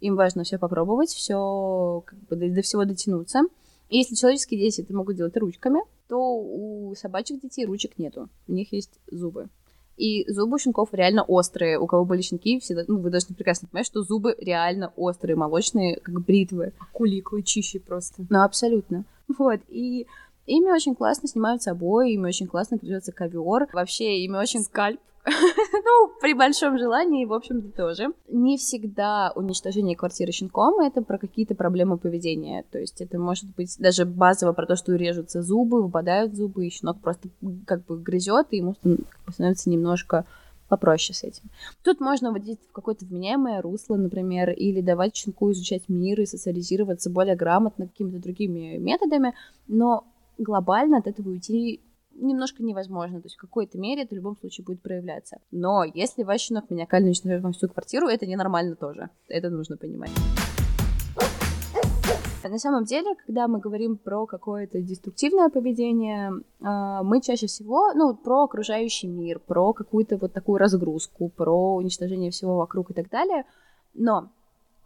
им 0.00 0.16
важно 0.16 0.42
все 0.42 0.58
попробовать, 0.58 1.10
все 1.10 2.02
как 2.04 2.18
бы 2.20 2.34
до, 2.36 2.48
до 2.48 2.62
всего 2.62 2.84
дотянуться. 2.84 3.42
Если 3.90 4.14
человеческие 4.14 4.60
дети 4.60 4.80
это 4.82 4.94
могут 4.94 5.16
делать 5.16 5.36
ручками, 5.36 5.80
то 6.08 6.18
у 6.18 6.94
собачьих 6.94 7.40
детей 7.40 7.66
ручек 7.66 7.98
нету. 7.98 8.28
У 8.46 8.52
них 8.52 8.72
есть 8.72 8.98
зубы. 9.10 9.48
И 9.96 10.24
зубы 10.30 10.54
у 10.54 10.58
щенков 10.58 10.88
реально 10.92 11.24
острые. 11.24 11.78
У 11.78 11.86
кого 11.86 12.04
были 12.04 12.22
щенки, 12.22 12.58
всегда, 12.60 12.84
ну, 12.88 12.98
вы 12.98 13.10
должны 13.10 13.34
прекрасно 13.34 13.68
понимать, 13.68 13.86
что 13.86 14.02
зубы 14.02 14.34
реально 14.38 14.92
острые, 14.96 15.36
молочные, 15.36 15.96
как 16.00 16.24
бритвы. 16.24 16.72
Акули 16.78 17.20
клычищи 17.20 17.78
просто. 17.80 18.24
Ну, 18.30 18.42
абсолютно. 18.42 19.04
Вот, 19.38 19.60
и 19.68 20.08
ими 20.46 20.72
очень 20.72 20.96
классно 20.96 21.28
снимают 21.28 21.66
обои, 21.68 22.14
ими 22.14 22.26
очень 22.26 22.48
классно 22.48 22.78
придется 22.78 23.12
ковер. 23.12 23.68
Вообще, 23.72 24.24
ими 24.24 24.36
очень... 24.36 24.62
Скальп. 24.62 25.00
ну, 25.26 26.12
при 26.20 26.34
большом 26.34 26.78
желании, 26.78 27.26
в 27.26 27.32
общем-то, 27.32 27.68
тоже. 27.76 28.12
Не 28.28 28.56
всегда 28.56 29.32
уничтожение 29.34 29.96
квартиры 29.96 30.32
щенком— 30.32 30.80
это 30.80 31.02
про 31.02 31.18
какие-то 31.18 31.54
проблемы 31.54 31.98
поведения. 31.98 32.64
То 32.70 32.78
есть 32.78 33.00
это 33.00 33.18
может 33.18 33.44
быть 33.54 33.76
даже 33.78 34.06
базово 34.06 34.52
про 34.52 34.66
то, 34.66 34.76
что 34.76 34.94
режутся 34.94 35.42
зубы, 35.42 35.82
выпадают 35.82 36.34
зубы, 36.34 36.66
и 36.66 36.70
щенок 36.70 37.00
просто 37.00 37.28
как 37.66 37.84
бы 37.84 37.98
грызет, 37.98 38.46
и 38.50 38.58
ему 38.58 38.76
становится 39.28 39.68
немножко 39.68 40.24
попроще 40.68 41.14
с 41.14 41.24
этим. 41.24 41.50
Тут 41.82 42.00
можно 42.00 42.30
вводить 42.30 42.60
в 42.68 42.72
какое-то 42.72 43.04
вменяемое 43.04 43.60
русло, 43.60 43.96
например, 43.96 44.50
или 44.50 44.80
давать 44.80 45.16
щенку 45.16 45.50
изучать 45.50 45.82
мир 45.88 46.20
и 46.20 46.26
социализироваться 46.26 47.10
более 47.10 47.36
грамотно 47.36 47.88
какими-то 47.88 48.22
другими 48.22 48.78
методами, 48.78 49.34
но 49.66 50.04
глобально 50.38 50.98
от 50.98 51.08
этого 51.08 51.30
уйти 51.30 51.80
немножко 52.20 52.62
невозможно. 52.62 53.20
То 53.20 53.26
есть 53.26 53.36
в 53.36 53.40
какой-то 53.40 53.78
мере 53.78 54.02
это 54.02 54.14
в 54.14 54.16
любом 54.18 54.36
случае 54.36 54.64
будет 54.64 54.82
проявляться. 54.82 55.38
Но 55.50 55.84
если 55.84 56.22
ваш 56.22 56.40
щенок 56.40 56.70
маниакально 56.70 57.08
уничтожает 57.08 57.42
вам 57.42 57.52
всю 57.52 57.68
квартиру, 57.68 58.06
это 58.06 58.26
ненормально 58.26 58.76
тоже. 58.76 59.10
Это 59.28 59.50
нужно 59.50 59.76
понимать. 59.76 60.10
На 62.48 62.58
самом 62.58 62.84
деле, 62.84 63.14
когда 63.26 63.48
мы 63.48 63.58
говорим 63.58 63.98
про 63.98 64.26
какое-то 64.26 64.80
деструктивное 64.80 65.50
поведение, 65.50 66.32
а, 66.62 67.02
мы 67.02 67.20
чаще 67.20 67.46
всего, 67.46 67.92
ну, 67.92 68.14
про 68.14 68.44
окружающий 68.44 69.08
мир, 69.08 69.38
про 69.40 69.74
какую-то 69.74 70.16
вот 70.16 70.32
такую 70.32 70.58
разгрузку, 70.58 71.28
про 71.28 71.74
уничтожение 71.76 72.30
всего 72.30 72.56
вокруг 72.56 72.90
и 72.90 72.94
так 72.94 73.10
далее. 73.10 73.44
Но 73.92 74.30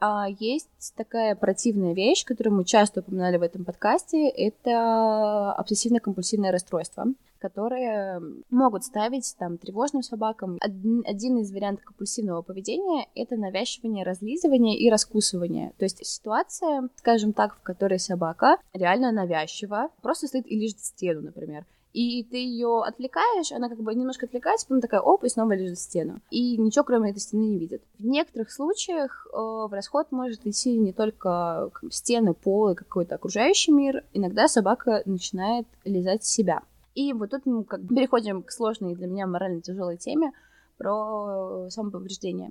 а, 0.05 0.27
есть 0.29 0.93
такая 0.97 1.35
противная 1.35 1.95
вещь, 1.95 2.27
которую 2.27 2.57
мы 2.57 2.65
часто 2.67 3.01
упоминали 3.01 3.39
в 3.39 3.43
этом 3.43 3.65
подкасте, 3.65 4.29
это 4.29 5.57
обсессивно-компульсивное 5.59 6.51
расстройство, 6.51 7.07
которые 7.39 8.21
могут 8.51 8.85
ставить 8.85 9.35
там 9.39 9.57
тревожным 9.57 10.03
собакам. 10.03 10.59
Один, 10.61 11.03
один 11.07 11.39
из 11.39 11.51
вариантов 11.53 11.87
компульсивного 11.87 12.43
поведения— 12.43 13.07
это 13.15 13.37
навязывание, 13.37 14.05
разлизывание 14.05 14.77
и 14.77 14.91
раскусывание. 14.91 15.73
То 15.79 15.87
есть 15.87 16.05
ситуация, 16.05 16.91
скажем 16.97 17.33
так, 17.33 17.57
в 17.57 17.63
которой 17.63 17.99
собака 17.99 18.59
реально 18.75 19.11
навязчива, 19.11 19.89
просто 20.03 20.27
стоит 20.27 20.47
и 20.47 20.61
лежит 20.61 20.81
в 20.81 20.85
стену, 20.85 21.23
например 21.23 21.65
и 21.95 22.25
ты 22.25 22.39
ее 22.39 22.83
отвлекаешь, 22.83 23.53
она 23.53 23.69
как 23.69 23.79
бы 23.79 23.95
немножко 23.95 24.27
отвлекается, 24.27 24.67
потом 24.67 24.81
такая 24.81 25.01
оп, 25.01 25.23
и 25.23 25.29
снова 25.29 25.53
лежит 25.53 25.79
в 25.79 25.81
стену. 25.81 26.21
И 26.29 26.59
ничего 26.59 26.85
кроме 26.85 27.13
этой 27.13 27.21
стены 27.21 27.43
не 27.43 27.59
видит. 27.59 27.83
В 28.01 28.05
некоторых 28.05 28.51
случаях 28.51 29.29
э, 29.33 29.37
в 29.37 29.71
расход 29.71 30.11
может 30.11 30.45
идти 30.45 30.77
не 30.77 30.93
только 30.93 31.71
стены, 31.91 32.35
пол 32.35 32.71
и 32.71 32.75
какой-то 32.75 33.15
окружающий 33.15 33.71
мир. 33.71 34.05
Иногда 34.13 34.49
собака 34.49 35.03
начинает 35.07 35.69
лизать 35.85 36.25
себя. 36.25 36.63
И 36.97 37.13
вот 37.13 37.31
тут 37.31 37.47
мы 37.47 37.63
как 37.63 37.81
переходим 37.89 38.43
к 38.43 38.51
сложной 38.51 38.97
для 38.97 39.07
меня 39.07 39.29
морально 39.29 39.61
тяжелой 39.61 39.97
теме 39.97 40.33
про 40.79 41.69
самоповреждение. 41.71 42.51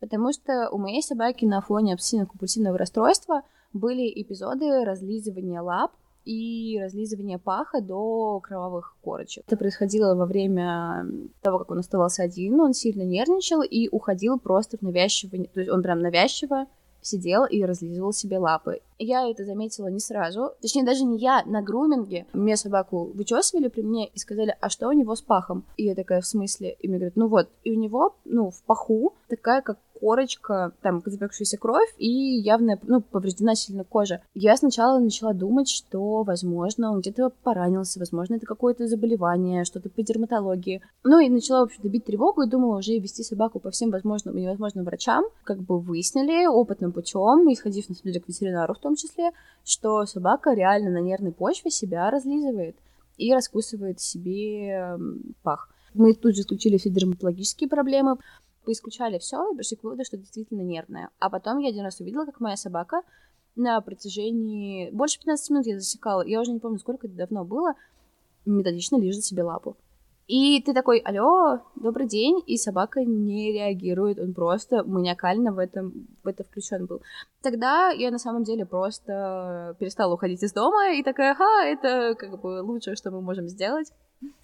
Потому 0.00 0.32
что 0.32 0.70
у 0.70 0.78
моей 0.78 1.02
собаки 1.02 1.44
на 1.44 1.60
фоне 1.60 1.94
обсессивно-компульсивного 1.94 2.78
расстройства 2.78 3.42
были 3.74 4.10
эпизоды 4.22 4.82
разлизывания 4.86 5.60
лап, 5.60 5.92
и 6.28 6.78
разлизывание 6.78 7.38
паха 7.38 7.80
до 7.80 8.38
кровавых 8.40 8.94
корочек. 9.02 9.44
Это 9.46 9.56
происходило 9.56 10.14
во 10.14 10.26
время 10.26 11.06
того, 11.40 11.58
как 11.58 11.70
он 11.70 11.78
оставался 11.78 12.22
один, 12.22 12.60
он 12.60 12.74
сильно 12.74 13.02
нервничал 13.02 13.62
и 13.62 13.88
уходил 13.88 14.38
просто 14.38 14.76
в 14.76 14.82
навязчивое, 14.82 15.44
то 15.46 15.60
есть 15.60 15.72
он 15.72 15.82
прям 15.82 16.00
навязчиво 16.00 16.66
сидел 17.00 17.44
и 17.44 17.64
разлизывал 17.64 18.12
себе 18.12 18.38
лапы. 18.38 18.80
Я 18.98 19.28
это 19.30 19.44
заметила 19.44 19.88
не 19.88 20.00
сразу, 20.00 20.52
точнее 20.60 20.84
даже 20.84 21.04
не 21.04 21.18
я, 21.18 21.42
на 21.46 21.62
груминге. 21.62 22.26
Мне 22.32 22.56
собаку 22.56 23.10
вычесывали 23.14 23.68
при 23.68 23.82
мне 23.82 24.08
и 24.08 24.18
сказали, 24.18 24.56
а 24.60 24.68
что 24.68 24.88
у 24.88 24.92
него 24.92 25.14
с 25.14 25.22
пахом? 25.22 25.64
И 25.76 25.84
я 25.84 25.94
такая, 25.94 26.20
в 26.20 26.26
смысле? 26.26 26.76
И 26.80 26.88
мне 26.88 26.98
говорят, 26.98 27.16
ну 27.16 27.28
вот, 27.28 27.48
и 27.64 27.72
у 27.72 27.78
него, 27.78 28.16
ну, 28.24 28.50
в 28.50 28.62
паху 28.64 29.14
такая, 29.28 29.62
как 29.62 29.78
корочка, 30.00 30.72
там, 30.82 31.02
запекшаяся 31.04 31.56
кровь 31.58 31.94
и 31.98 32.08
явно, 32.08 32.78
ну, 32.82 33.00
повреждена 33.00 33.54
сильно 33.54 33.84
кожа. 33.84 34.22
Я 34.34 34.56
сначала 34.56 34.98
начала 34.98 35.34
думать, 35.34 35.68
что, 35.68 36.22
возможно, 36.22 36.92
он 36.92 37.00
где-то 37.00 37.30
поранился, 37.42 37.98
возможно, 37.98 38.34
это 38.34 38.46
какое-то 38.46 38.86
заболевание, 38.86 39.64
что-то 39.64 39.88
по 39.90 40.02
дерматологии. 40.02 40.82
Ну, 41.04 41.18
и 41.18 41.28
начала, 41.28 41.60
в 41.60 41.64
общем-то, 41.64 42.00
тревогу 42.00 42.42
и 42.42 42.48
думала 42.48 42.78
уже 42.78 42.98
вести 42.98 43.22
собаку 43.22 43.60
по 43.60 43.70
всем 43.70 43.90
возможным 43.90 44.36
и 44.36 44.42
невозможным 44.42 44.84
врачам. 44.84 45.24
Как 45.44 45.58
бы 45.58 45.78
выяснили 45.78 46.46
опытным 46.46 46.92
путем, 46.92 47.52
исходив, 47.52 47.88
на 47.88 47.94
самом 47.94 48.12
деле, 48.12 48.24
к 48.24 48.28
ветеринару 48.28 48.74
в 48.74 48.78
том 48.78 48.96
числе, 48.96 49.30
что 49.64 50.06
собака 50.06 50.54
реально 50.54 50.90
на 50.90 51.00
нервной 51.00 51.32
почве 51.32 51.70
себя 51.70 52.10
разлизывает 52.10 52.76
и 53.16 53.34
раскусывает 53.34 54.00
себе 54.00 54.96
пах. 55.42 55.70
Мы 55.94 56.14
тут 56.14 56.34
же 56.34 56.42
исключили 56.42 56.76
все 56.76 56.90
дерматологические 56.90 57.68
проблемы, 57.68 58.18
поисключали 58.68 59.18
все 59.18 59.50
и 59.50 59.56
пришли 59.56 59.78
к 59.78 59.82
выводу, 59.82 60.04
что 60.04 60.18
действительно 60.18 60.60
нервная. 60.60 61.08
А 61.20 61.30
потом 61.30 61.56
я 61.56 61.70
один 61.70 61.84
раз 61.84 62.00
увидела, 62.00 62.26
как 62.26 62.38
моя 62.38 62.56
собака 62.56 63.00
на 63.56 63.80
протяжении... 63.80 64.90
Больше 64.90 65.18
15 65.20 65.50
минут 65.50 65.66
я 65.66 65.80
засекала, 65.80 66.20
я 66.26 66.38
уже 66.38 66.52
не 66.52 66.58
помню, 66.58 66.78
сколько 66.78 67.06
это 67.06 67.16
давно 67.16 67.46
было, 67.46 67.72
методично 68.44 68.98
лежит 68.98 69.24
себе 69.24 69.42
лапу. 69.42 69.74
И 70.26 70.60
ты 70.60 70.74
такой, 70.74 70.98
алло, 70.98 71.60
добрый 71.76 72.06
день, 72.06 72.42
и 72.46 72.58
собака 72.58 73.02
не 73.02 73.52
реагирует, 73.52 74.18
он 74.18 74.34
просто 74.34 74.84
маниакально 74.84 75.52
в 75.52 75.58
этом 75.58 76.06
в 76.22 76.28
это 76.28 76.44
включен 76.44 76.84
был. 76.84 77.00
Тогда 77.40 77.88
я 77.88 78.10
на 78.10 78.18
самом 78.18 78.44
деле 78.44 78.66
просто 78.66 79.74
перестала 79.78 80.12
уходить 80.12 80.42
из 80.42 80.52
дома 80.52 80.92
и 80.92 81.02
такая, 81.02 81.34
ха, 81.34 81.64
это 81.64 82.14
как 82.18 82.38
бы 82.42 82.60
лучшее, 82.60 82.96
что 82.96 83.10
мы 83.10 83.22
можем 83.22 83.48
сделать. 83.48 83.90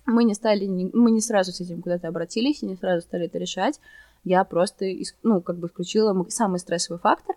Мы 0.07 0.25
не 0.25 0.33
стали, 0.33 0.67
мы 0.67 1.11
не 1.11 1.21
сразу 1.21 1.53
с 1.53 1.61
этим 1.61 1.83
куда-то 1.83 2.09
обратились, 2.09 2.63
не 2.63 2.77
сразу 2.77 3.03
стали 3.03 3.27
это 3.27 3.37
решать 3.37 3.79
я 4.25 4.45
просто, 4.45 4.87
ну, 5.23 5.41
как 5.41 5.59
бы 5.59 5.69
включила 5.69 6.27
самый 6.29 6.59
стрессовый 6.59 7.01
фактор, 7.01 7.37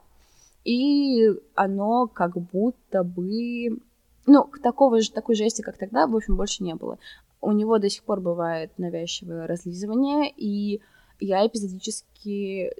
и 0.63 1.29
оно 1.55 2.07
как 2.07 2.37
будто 2.37 3.03
бы... 3.03 3.79
Ну, 4.25 4.49
такого 4.61 5.01
же, 5.01 5.11
такой 5.11 5.35
жести, 5.35 5.61
как 5.61 5.77
тогда, 5.77 6.07
в 6.07 6.15
общем, 6.15 6.35
больше 6.35 6.63
не 6.63 6.75
было. 6.75 6.97
У 7.39 7.51
него 7.51 7.77
до 7.77 7.89
сих 7.89 8.03
пор 8.03 8.19
бывает 8.19 8.71
навязчивое 8.77 9.47
разлизывание, 9.47 10.29
и 10.35 10.81
я 11.19 11.45
эпизодически 11.47 12.73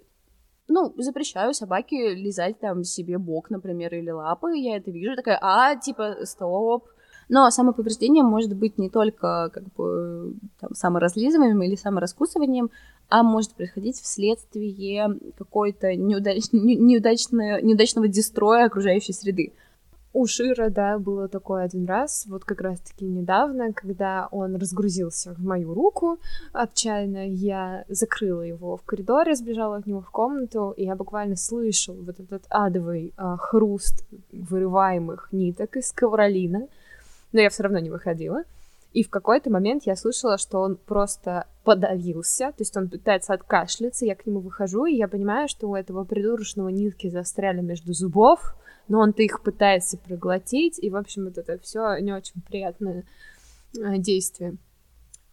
ну, 0.68 0.94
запрещаю 0.98 1.54
собаке 1.54 2.14
лизать 2.14 2.60
там 2.60 2.84
себе 2.84 3.18
бок, 3.18 3.50
например, 3.50 3.94
или 3.94 4.10
лапы, 4.10 4.58
я 4.58 4.78
это 4.78 4.92
вижу, 4.92 5.16
такая, 5.16 5.40
а, 5.42 5.76
типа, 5.76 6.18
стоп, 6.26 6.90
но 7.30 7.50
самоповреждение 7.50 8.24
может 8.24 8.56
быть 8.56 8.78
не 8.78 8.90
только 8.90 9.50
как 9.54 9.64
бы 9.76 10.34
там, 10.60 10.74
саморазлизыванием 10.74 11.62
или 11.62 11.76
самораскусыванием, 11.76 12.70
а 13.10 13.24
может 13.24 13.54
происходить 13.54 13.98
вследствие 13.98 15.18
какой-то 15.38 15.96
неудач... 15.96 16.46
неудачного, 16.52 17.62
неудачного 17.62 18.08
дестроя 18.08 18.66
окружающей 18.66 19.14
среды. 19.14 19.54
У 20.14 20.26
Шира, 20.26 20.70
да, 20.70 20.98
было 20.98 21.28
такое 21.28 21.64
один 21.64 21.86
раз, 21.86 22.26
вот 22.28 22.44
как 22.44 22.62
раз-таки 22.62 23.06
недавно, 23.06 23.72
когда 23.72 24.28
он 24.32 24.56
разгрузился 24.56 25.36
в 25.36 25.40
мою 25.46 25.76
руку 25.76 26.18
отчаянно, 26.54 27.28
я 27.28 27.86
закрыла 27.88 28.42
его 28.42 28.78
в 28.78 28.82
коридоре, 28.82 29.36
сбежала 29.36 29.76
от 29.78 29.86
него 29.86 30.02
в 30.02 30.10
комнату, 30.10 30.74
и 30.76 30.86
я 30.86 30.96
буквально 30.96 31.36
слышал 31.36 31.94
вот 31.94 32.20
этот 32.20 32.46
адовый 32.50 33.14
а, 33.16 33.38
хруст 33.38 34.08
вырываемых 34.32 35.30
ниток 35.32 35.78
из 35.78 35.92
ковролина, 35.92 36.68
но 37.32 37.42
я 37.42 37.50
все 37.50 37.64
равно 37.64 37.80
не 37.80 37.90
выходила. 37.90 38.44
И 38.94 39.04
в 39.04 39.10
какой-то 39.10 39.52
момент 39.52 39.84
я 39.86 39.96
слышала, 39.96 40.38
что 40.38 40.60
он 40.60 40.76
просто 40.76 41.46
подавился, 41.64 42.48
то 42.48 42.60
есть 42.60 42.76
он 42.78 42.90
пытается 42.90 43.34
откашляться, 43.34 44.06
я 44.06 44.16
к 44.16 44.26
нему 44.26 44.40
выхожу, 44.40 44.86
и 44.86 44.96
я 44.96 45.08
понимаю, 45.08 45.48
что 45.48 45.68
у 45.68 45.76
этого 45.76 46.04
придурочного 46.04 46.70
нитки 46.70 47.10
застряли 47.10 47.62
между 47.62 47.94
зубов, 47.94 48.56
но 48.88 49.00
он-то 49.00 49.22
их 49.22 49.44
пытается 49.44 49.98
проглотить, 49.98 50.80
и, 50.82 50.90
в 50.90 50.96
общем, 50.96 51.26
вот 51.26 51.38
это 51.38 51.60
все 51.60 51.98
не 51.98 52.14
очень 52.14 52.42
приятное 52.42 53.04
э, 53.78 53.98
действие. 53.98 54.56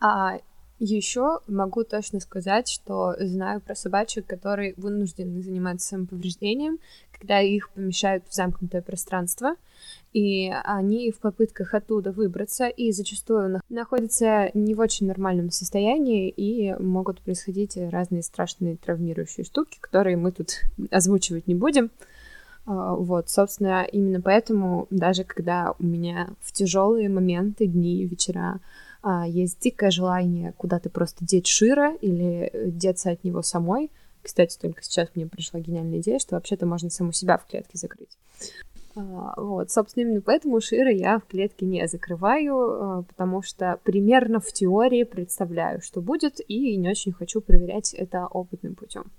А 0.01 0.41
еще 0.79 1.41
могу 1.47 1.85
точно 1.85 2.21
сказать, 2.21 2.69
что 2.69 3.15
знаю 3.19 3.61
про 3.61 3.75
собачек, 3.75 4.27
которые 4.27 4.75
вынуждены 4.77 5.41
заниматься 5.43 5.89
самоповреждением, 5.89 6.79
когда 7.13 7.41
их 7.41 7.71
помещают 7.71 8.25
в 8.29 8.35
замкнутое 8.35 8.83
пространство, 8.83 9.55
и 10.13 10.53
они 10.65 11.11
в 11.11 11.19
попытках 11.19 11.75
оттуда 11.75 12.13
выбраться, 12.13 12.69
и 12.69 12.93
зачастую 12.93 13.61
находятся 13.69 14.51
не 14.55 14.75
в 14.75 14.81
очень 14.81 15.07
нормальном 15.07 15.51
состоянии, 15.51 16.29
и 16.29 16.75
могут 16.75 17.21
происходить 17.21 17.77
разные 17.77 18.23
страшные 18.23 18.77
травмирующие 18.77 19.45
штуки, 19.45 19.79
которые 19.81 20.17
мы 20.17 20.33
тут 20.33 20.65
озвучивать 20.91 21.47
не 21.47 21.55
будем. 21.55 21.91
А, 22.67 22.95
вот, 22.95 23.29
собственно, 23.29 23.85
именно 23.85 24.21
поэтому 24.21 24.87
даже 24.91 25.25
когда 25.25 25.75
у 25.79 25.85
меня 25.85 26.31
в 26.41 26.53
тяжелые 26.53 27.09
моменты, 27.09 27.67
дни, 27.67 28.07
вечера 28.07 28.61
есть 29.27 29.61
дикое 29.61 29.91
желание 29.91 30.53
куда-то 30.57 30.91
просто 30.91 31.25
деть 31.25 31.47
Шира 31.47 31.95
или 31.97 32.51
э, 32.53 32.71
деться 32.71 33.11
от 33.11 33.25
него 33.25 33.43
самой, 33.43 33.91
кстати, 34.23 34.59
только 34.59 34.83
сейчас 34.83 35.11
мне 35.15 35.27
пришла 35.27 35.61
гениальная 35.61 35.99
идея, 35.99 36.19
что 36.19 36.35
вообще-то 36.37 36.65
можно 36.65 36.89
саму 36.89 37.13
себя 37.13 37.37
в 37.37 37.47
клетке 37.47 37.77
закрыть. 37.77 38.17
А, 38.97 39.35
вот, 39.37 39.71
собственно, 39.71 40.05
именно 40.05 40.23
поэтому 40.23 40.61
Шира 40.61 40.91
я 40.91 41.19
в 41.19 41.27
клетке 41.27 41.67
не 41.67 41.87
закрываю, 41.87 43.05
потому 43.09 43.43
что 43.43 43.79
примерно 43.85 44.41
в 44.41 44.51
теории 44.53 45.05
представляю, 45.05 45.83
что 45.83 46.01
будет, 46.01 46.41
и 46.49 46.77
не 46.77 46.89
очень 46.89 47.13
хочу 47.13 47.43
проверять 47.43 47.93
это 47.93 48.27
опытным 48.27 48.75
путем. 48.75 49.13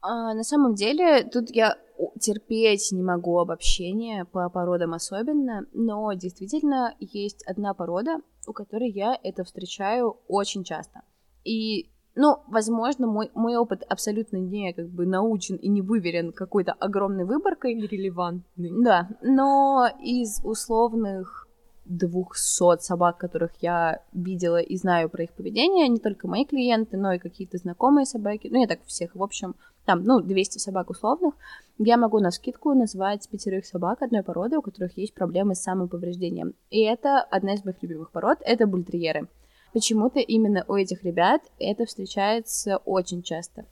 А, 0.00 0.34
на 0.34 0.42
самом 0.42 0.74
деле, 0.74 1.24
тут 1.24 1.50
я 1.50 1.78
терпеть 2.20 2.90
не 2.92 3.02
могу 3.02 3.38
обобщения 3.38 4.24
по 4.24 4.48
породам 4.50 4.92
особенно, 4.92 5.66
но 5.72 6.12
действительно 6.12 6.94
есть 6.98 7.42
одна 7.44 7.74
порода, 7.74 8.18
у 8.48 8.52
которой 8.52 8.90
я 8.90 9.18
это 9.22 9.44
встречаю 9.44 10.16
очень 10.28 10.64
часто. 10.64 11.02
И 11.44 11.90
ну, 12.16 12.38
возможно, 12.46 13.06
мой, 13.06 13.30
мой 13.34 13.56
опыт 13.56 13.82
абсолютно 13.88 14.36
не 14.36 14.72
как 14.72 14.88
бы 14.88 15.04
научен 15.04 15.56
и 15.56 15.68
не 15.68 15.82
выверен 15.82 16.32
какой-то 16.32 16.72
огромной 16.72 17.24
выборкой. 17.24 17.74
Нерелевантный. 17.74 18.70
Да, 18.84 19.08
но 19.20 19.88
из 20.00 20.40
условных 20.44 21.43
200 21.84 22.80
собак, 22.82 23.18
которых 23.18 23.52
я 23.60 24.02
видела 24.12 24.60
и 24.60 24.76
знаю 24.76 25.08
про 25.08 25.24
их 25.24 25.32
поведение, 25.32 25.88
не 25.88 25.98
только 25.98 26.28
мои 26.28 26.44
клиенты, 26.44 26.96
но 26.96 27.12
и 27.12 27.18
какие-то 27.18 27.58
знакомые 27.58 28.06
собаки, 28.06 28.48
ну, 28.50 28.60
я 28.60 28.66
так 28.66 28.84
всех, 28.84 29.14
в 29.14 29.22
общем, 29.22 29.54
там, 29.84 30.02
ну, 30.04 30.20
200 30.20 30.58
собак 30.58 30.90
условных, 30.90 31.34
я 31.78 31.96
могу 31.96 32.20
на 32.20 32.30
скидку 32.30 32.72
назвать 32.74 33.28
пятерых 33.28 33.66
собак 33.66 34.02
одной 34.02 34.22
породы, 34.22 34.58
у 34.58 34.62
которых 34.62 34.96
есть 34.96 35.14
проблемы 35.14 35.54
с 35.54 35.62
самоповреждением. 35.62 36.54
И 36.70 36.80
это 36.82 37.20
одна 37.20 37.54
из 37.54 37.64
моих 37.64 37.82
любимых 37.82 38.10
пород, 38.10 38.38
это 38.40 38.66
бультерьеры. 38.66 39.28
Почему-то 39.72 40.20
именно 40.20 40.64
у 40.68 40.74
этих 40.74 41.02
ребят 41.02 41.42
это 41.58 41.84
встречается 41.84 42.78
очень 42.84 43.22
часто. 43.22 43.66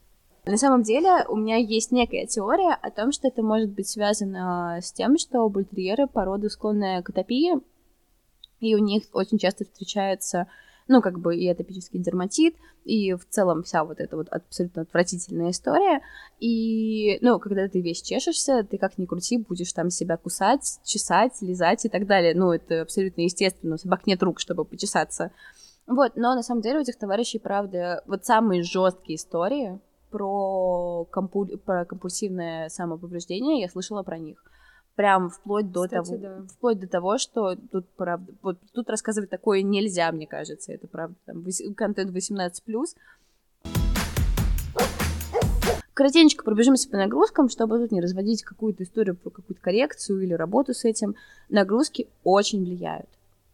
На 0.45 0.57
самом 0.57 0.83
деле 0.83 1.25
у 1.29 1.37
меня 1.37 1.55
есть 1.55 1.93
некая 1.93 2.25
теория 2.25 2.73
о 2.73 2.91
том, 2.91 3.13
что 3.13 3.29
это 3.29 3.41
может 3.41 3.69
быть 3.69 3.87
связано 3.87 4.79
с 4.81 4.91
тем, 4.91 5.17
что 5.17 5.47
бультерьеры 5.47 6.07
породы 6.07 6.49
склонная 6.49 7.01
к 7.01 7.09
атопии, 7.09 7.53
и 8.63 8.75
у 8.75 8.79
них 8.79 9.03
очень 9.13 9.37
часто 9.37 9.65
встречается 9.65 10.47
ну, 10.87 11.01
как 11.01 11.19
бы 11.19 11.35
и 11.35 11.47
атопический 11.47 11.99
дерматит, 11.99 12.55
и 12.83 13.13
в 13.13 13.27
целом 13.29 13.63
вся 13.63 13.83
вот 13.83 13.99
эта 13.99 14.17
вот 14.17 14.27
абсолютно 14.29 14.81
отвратительная 14.81 15.51
история. 15.51 16.01
И, 16.39 17.17
ну, 17.21 17.39
когда 17.39 17.67
ты 17.67 17.81
весь 17.81 18.01
чешешься, 18.01 18.63
ты 18.69 18.77
как 18.77 18.97
ни 18.97 19.05
крути, 19.05 19.37
будешь 19.37 19.71
там 19.71 19.89
себя 19.89 20.17
кусать, 20.17 20.79
чесать, 20.83 21.41
лизать 21.41 21.85
и 21.85 21.89
так 21.89 22.05
далее. 22.05 22.33
Ну, 22.35 22.51
это 22.51 22.81
абсолютно 22.81 23.21
естественно, 23.21 23.75
у 23.75 23.77
собак 23.77 24.05
нет 24.05 24.21
рук, 24.21 24.39
чтобы 24.39 24.65
почесаться. 24.65 25.31
Вот, 25.87 26.15
но 26.15 26.35
на 26.35 26.43
самом 26.43 26.61
деле 26.61 26.79
у 26.79 26.81
этих 26.81 26.97
товарищей, 26.97 27.39
правда, 27.39 28.03
вот 28.05 28.25
самые 28.25 28.63
жесткие 28.63 29.17
истории 29.17 29.79
про, 30.11 31.05
компу... 31.11 31.45
про 31.57 31.85
компульсивное 31.85 32.69
самоповреждение, 32.69 33.61
я 33.61 33.69
слышала 33.69 34.03
про 34.03 34.17
них 34.17 34.43
прям 34.95 35.29
вплоть 35.29 35.71
до 35.71 35.83
Кстати, 35.83 36.05
того, 36.09 36.17
да. 36.17 36.41
вплоть 36.47 36.79
до 36.79 36.87
того, 36.87 37.17
что 37.17 37.55
тут 37.55 37.87
правда, 37.95 38.33
вот 38.41 38.57
тут 38.73 38.89
рассказывать 38.89 39.29
такое 39.29 39.61
нельзя, 39.61 40.11
мне 40.11 40.27
кажется, 40.27 40.71
это 40.71 40.87
правда, 40.87 41.15
там 41.25 41.43
контент 41.75 42.11
18 42.11 42.63
плюс. 42.63 42.95
Коротенько 45.93 46.43
пробежимся 46.43 46.89
по 46.89 46.97
нагрузкам, 46.97 47.49
чтобы 47.49 47.77
тут 47.77 47.91
не 47.91 48.01
разводить 48.01 48.43
какую-то 48.43 48.83
историю 48.83 49.15
про 49.15 49.29
какую-то 49.29 49.61
коррекцию 49.61 50.21
или 50.21 50.33
работу 50.33 50.73
с 50.73 50.85
этим. 50.85 51.15
Нагрузки 51.49 52.07
очень 52.23 52.63
влияют. 52.63 53.07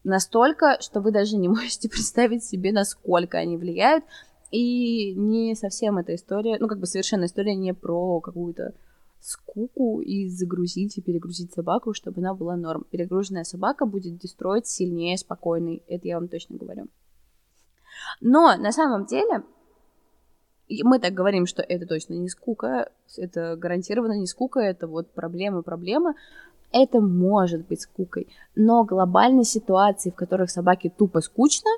Настолько, 0.05 0.77
что 0.79 1.01
вы 1.01 1.11
даже 1.11 1.35
не 1.35 1.47
можете 1.49 1.89
представить 1.89 2.43
себе, 2.43 2.71
насколько 2.71 3.37
они 3.37 3.57
влияют. 3.57 4.05
И 4.51 5.13
не 5.13 5.53
совсем 5.53 5.97
эта 5.97 6.15
история, 6.15 6.57
ну, 6.59 6.67
как 6.67 6.79
бы 6.79 6.87
совершенно 6.87 7.25
история 7.25 7.55
не 7.55 7.73
про 7.73 8.19
какую-то 8.19 8.73
скуку 9.19 10.01
и 10.01 10.27
загрузить 10.29 10.97
и 10.97 11.01
перегрузить 11.01 11.53
собаку, 11.53 11.93
чтобы 11.93 12.21
она 12.21 12.33
была 12.33 12.55
норм. 12.55 12.85
Перегруженная 12.89 13.43
собака 13.43 13.85
будет 13.85 14.17
дестроить 14.17 14.67
сильнее 14.67 15.17
спокойной, 15.17 15.83
это 15.87 16.07
я 16.07 16.19
вам 16.19 16.27
точно 16.27 16.57
говорю. 16.57 16.87
Но 18.21 18.55
на 18.57 18.71
самом 18.71 19.05
деле 19.05 19.43
мы 20.83 20.99
так 20.99 21.13
говорим, 21.13 21.45
что 21.45 21.61
это 21.61 21.85
точно 21.85 22.13
не 22.13 22.29
скука, 22.29 22.91
это 23.17 23.55
гарантированно 23.55 24.13
не 24.13 24.27
скука, 24.27 24.59
это 24.59 24.87
вот 24.87 25.09
проблема, 25.11 25.61
проблема. 25.61 26.15
Это 26.71 27.01
может 27.01 27.67
быть 27.67 27.81
скукой, 27.81 28.27
но 28.55 28.83
глобальной 28.83 29.43
ситуации, 29.43 30.11
в 30.11 30.15
которых 30.15 30.51
собаке 30.51 30.91
тупо 30.95 31.19
скучно, 31.19 31.71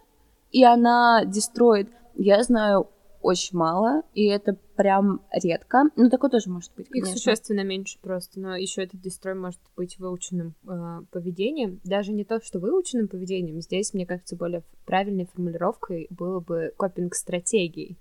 и 0.52 0.66
она 0.66 1.24
дестроит, 1.24 1.90
я 2.16 2.44
знаю 2.44 2.90
очень 3.22 3.58
мало, 3.58 4.04
и 4.14 4.26
это 4.26 4.58
прям 4.76 5.22
редко. 5.32 5.84
Ну, 5.96 6.10
такое 6.10 6.30
тоже 6.30 6.50
может 6.50 6.72
быть, 6.76 6.90
конечно. 6.90 7.10
Их 7.10 7.18
существенно 7.18 7.64
меньше 7.64 8.00
просто, 8.02 8.40
но 8.40 8.56
еще 8.56 8.84
этот 8.84 9.00
дестрой 9.02 9.36
может 9.36 9.60
быть 9.76 10.00
выученным 10.00 10.56
э, 10.68 11.02
поведением. 11.12 11.80
Даже 11.84 12.12
не 12.12 12.24
то, 12.24 12.42
что 12.42 12.60
выученным 12.60 13.08
поведением, 13.08 13.62
здесь, 13.62 13.94
мне 13.94 14.06
кажется, 14.06 14.36
более 14.36 14.64
правильной 14.86 15.26
формулировкой 15.26 16.08
было 16.10 16.40
бы 16.40 16.74
копинг-стратегией 16.78 17.98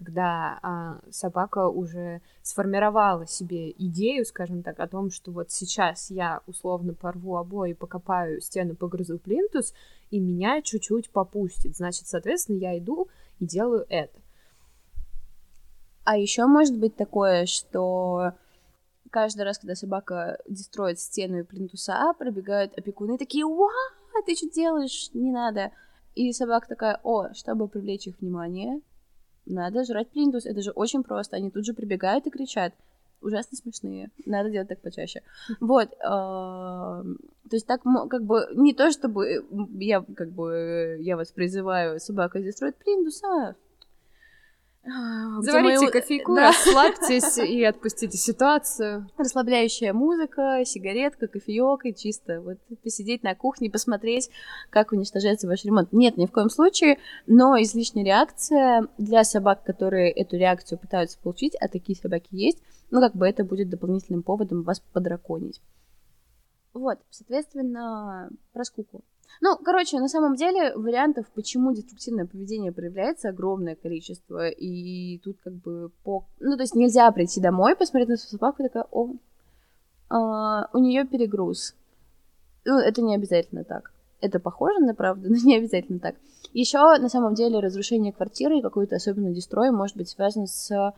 когда 0.00 0.58
а, 0.62 1.00
собака 1.10 1.68
уже 1.68 2.22
сформировала 2.42 3.26
себе 3.26 3.70
идею, 3.72 4.24
скажем 4.24 4.62
так, 4.62 4.80
о 4.80 4.88
том, 4.88 5.10
что 5.10 5.30
вот 5.30 5.50
сейчас 5.50 6.10
я 6.10 6.40
условно 6.46 6.94
порву 6.94 7.36
обои, 7.36 7.74
покопаю 7.74 8.40
стену, 8.40 8.74
погрызу 8.74 9.18
плинтус, 9.18 9.74
и 10.10 10.18
меня 10.18 10.62
чуть-чуть 10.62 11.10
попустит. 11.10 11.76
Значит, 11.76 12.06
соответственно, 12.06 12.56
я 12.56 12.78
иду 12.78 13.08
и 13.40 13.46
делаю 13.46 13.84
это. 13.90 14.18
А 16.04 16.16
еще 16.16 16.46
может 16.46 16.76
быть 16.78 16.96
такое, 16.96 17.46
что 17.46 18.32
каждый 19.10 19.42
раз, 19.42 19.58
когда 19.58 19.74
собака 19.74 20.38
дестроит 20.48 20.98
стену 20.98 21.40
и 21.40 21.42
плинтуса, 21.42 22.14
пробегают 22.18 22.76
опекуны 22.78 23.18
такие, 23.18 23.44
«Уа, 23.44 23.70
ты 24.26 24.34
что 24.34 24.48
делаешь? 24.50 25.10
Не 25.12 25.30
надо!» 25.30 25.72
И 26.14 26.32
собака 26.32 26.68
такая, 26.68 27.00
«О, 27.02 27.32
чтобы 27.34 27.68
привлечь 27.68 28.06
их 28.06 28.20
внимание, 28.20 28.80
надо 29.46 29.84
жрать 29.84 30.10
плинтус, 30.10 30.46
это 30.46 30.62
же 30.62 30.70
очень 30.70 31.02
просто». 31.02 31.36
Они 31.36 31.50
тут 31.50 31.64
же 31.64 31.74
прибегают 31.74 32.26
и 32.26 32.30
кричат. 32.30 32.74
Ужасно 33.20 33.56
смешные. 33.58 34.10
Надо 34.24 34.50
делать 34.50 34.68
так 34.68 34.80
почаще. 34.80 35.22
Вот. 35.60 35.90
То 35.90 37.04
есть 37.50 37.66
так, 37.66 37.82
как 37.82 38.24
бы, 38.24 38.48
не 38.54 38.72
то, 38.72 38.90
чтобы 38.90 39.44
я, 39.78 40.02
как 40.16 40.30
бы, 40.30 40.96
я 41.00 41.16
вас 41.16 41.30
призываю, 41.30 42.00
собака 42.00 42.40
дестроит 42.40 42.76
плинтус, 42.76 43.22
а 43.22 43.26
а, 43.28 43.54
Заварите 44.82 45.80
мои... 45.80 45.90
кофейку, 45.90 46.34
да. 46.34 46.48
расслабьтесь 46.48 47.36
и 47.38 47.62
отпустите 47.64 48.16
ситуацию. 48.16 49.08
Расслабляющая 49.18 49.92
музыка, 49.92 50.62
сигаретка, 50.64 51.28
кофеек 51.28 51.84
и 51.84 51.94
чисто 51.94 52.40
вот 52.40 52.58
посидеть 52.82 53.22
на 53.22 53.34
кухне, 53.34 53.70
посмотреть, 53.70 54.30
как 54.70 54.92
уничтожается 54.92 55.46
ваш 55.46 55.64
ремонт. 55.64 55.92
Нет, 55.92 56.16
ни 56.16 56.26
в 56.26 56.32
коем 56.32 56.48
случае, 56.48 56.98
но 57.26 57.60
излишняя 57.60 58.04
реакция 58.04 58.88
для 58.96 59.24
собак, 59.24 59.64
которые 59.64 60.10
эту 60.10 60.36
реакцию 60.36 60.78
пытаются 60.78 61.18
получить, 61.18 61.54
а 61.60 61.68
такие 61.68 61.96
собаки 61.96 62.28
есть, 62.30 62.58
ну 62.90 63.00
как 63.00 63.14
бы 63.14 63.28
это 63.28 63.44
будет 63.44 63.68
дополнительным 63.68 64.22
поводом 64.22 64.62
вас 64.62 64.80
подраконить. 64.80 65.60
Вот, 66.72 66.98
соответственно, 67.10 68.30
про 68.52 68.64
скуку. 68.64 69.02
Ну, 69.40 69.56
короче, 69.56 69.98
на 69.98 70.08
самом 70.08 70.34
деле 70.34 70.74
вариантов, 70.76 71.26
почему 71.34 71.72
деструктивное 71.72 72.26
поведение 72.26 72.72
проявляется, 72.72 73.30
огромное 73.30 73.74
количество. 73.74 74.48
И 74.48 75.18
тут 75.18 75.38
как 75.42 75.54
бы 75.54 75.90
по... 76.04 76.24
Ну, 76.40 76.56
то 76.56 76.62
есть 76.62 76.74
нельзя 76.74 77.10
прийти 77.10 77.40
домой, 77.40 77.74
посмотреть 77.74 78.08
на 78.08 78.16
свою 78.16 78.30
собаку 78.30 78.62
и 78.62 78.66
такая, 78.66 78.86
о, 78.90 79.14
а, 80.10 80.68
у 80.72 80.78
нее 80.78 81.06
перегруз. 81.06 81.74
Ну, 82.64 82.78
это 82.78 83.00
не 83.00 83.14
обязательно 83.14 83.64
так. 83.64 83.92
Это 84.20 84.38
похоже 84.38 84.80
на 84.80 84.94
правду, 84.94 85.28
но 85.30 85.36
не 85.36 85.56
обязательно 85.56 86.00
так. 86.00 86.16
Еще, 86.52 86.78
на 86.78 87.08
самом 87.08 87.34
деле, 87.34 87.60
разрушение 87.60 88.12
квартиры 88.12 88.58
и 88.58 88.62
какой-то 88.62 88.96
особенный 88.96 89.32
дестрой 89.32 89.70
может 89.70 89.96
быть 89.96 90.08
связан 90.08 90.46
с, 90.46 90.92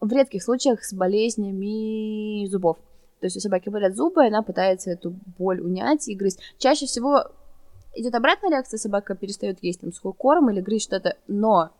в 0.00 0.12
редких 0.12 0.42
случаях, 0.42 0.84
с 0.84 0.94
болезнями 0.94 2.46
зубов. 2.46 2.78
То 3.20 3.26
есть 3.26 3.36
у 3.36 3.40
собаки 3.40 3.68
болят 3.68 3.96
зубы, 3.96 4.26
она 4.26 4.42
пытается 4.42 4.90
эту 4.90 5.14
боль 5.38 5.60
унять 5.60 6.08
и 6.08 6.14
грызть. 6.14 6.40
Чаще 6.58 6.86
всего 6.86 7.24
идет 7.94 8.14
обратная 8.14 8.50
реакция, 8.50 8.78
собака 8.78 9.14
перестает 9.14 9.58
есть 9.62 9.80
там 9.80 9.92
сухой 9.92 10.12
корм 10.12 10.50
или 10.50 10.60
грызть 10.60 10.84
что-то, 10.84 11.16
но 11.26 11.70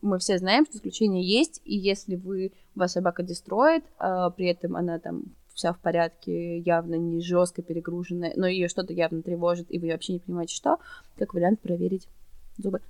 мы 0.00 0.18
все 0.18 0.38
знаем, 0.38 0.66
что 0.66 0.78
исключения 0.78 1.22
есть, 1.22 1.60
и 1.64 1.76
если 1.76 2.16
вы, 2.16 2.52
вас 2.74 2.92
собака 2.92 3.22
дестроит, 3.22 3.84
а 3.98 4.30
при 4.30 4.46
этом 4.46 4.76
она 4.76 4.98
там 4.98 5.24
вся 5.54 5.72
в 5.72 5.78
порядке, 5.78 6.58
явно 6.58 6.94
не 6.94 7.20
жестко 7.20 7.62
перегруженная, 7.62 8.32
но 8.36 8.46
ее 8.46 8.68
что-то 8.68 8.92
явно 8.92 9.22
тревожит, 9.22 9.66
и 9.70 9.78
вы 9.78 9.90
вообще 9.92 10.14
не 10.14 10.18
понимаете, 10.18 10.54
что, 10.54 10.78
как 11.18 11.34
вариант 11.34 11.60
проверить 11.60 12.08
зубы. 12.58 12.80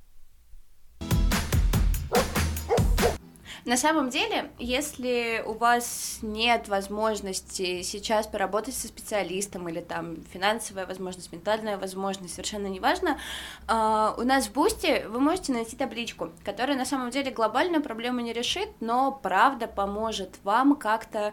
На 3.65 3.77
самом 3.77 4.11
деле, 4.11 4.51
если 4.59 5.41
у 5.47 5.53
вас 5.53 6.19
нет 6.21 6.67
возможности 6.67 7.83
сейчас 7.83 8.27
поработать 8.27 8.75
со 8.75 8.89
специалистом 8.89 9.69
или 9.69 9.81
там 9.81 10.17
финансовая 10.33 10.85
возможность, 10.85 11.33
ментальная 11.33 11.79
возможность, 11.79 12.35
совершенно 12.35 12.67
неважно, 12.67 13.21
э, 13.69 14.15
у 14.19 14.23
нас 14.23 14.49
в 14.49 14.53
Бусте 14.53 15.07
вы 15.07 15.21
можете 15.21 15.53
найти 15.53 15.77
табличку, 15.77 16.33
которая 16.45 16.77
на 16.77 16.85
самом 16.85 17.11
деле 17.11 17.31
глобальную 17.31 17.85
проблему 17.85 18.19
не 18.19 18.33
решит, 18.33 18.69
но 18.81 19.13
правда 19.13 19.69
поможет 19.69 20.31
вам 20.43 20.75
как-то 20.75 21.33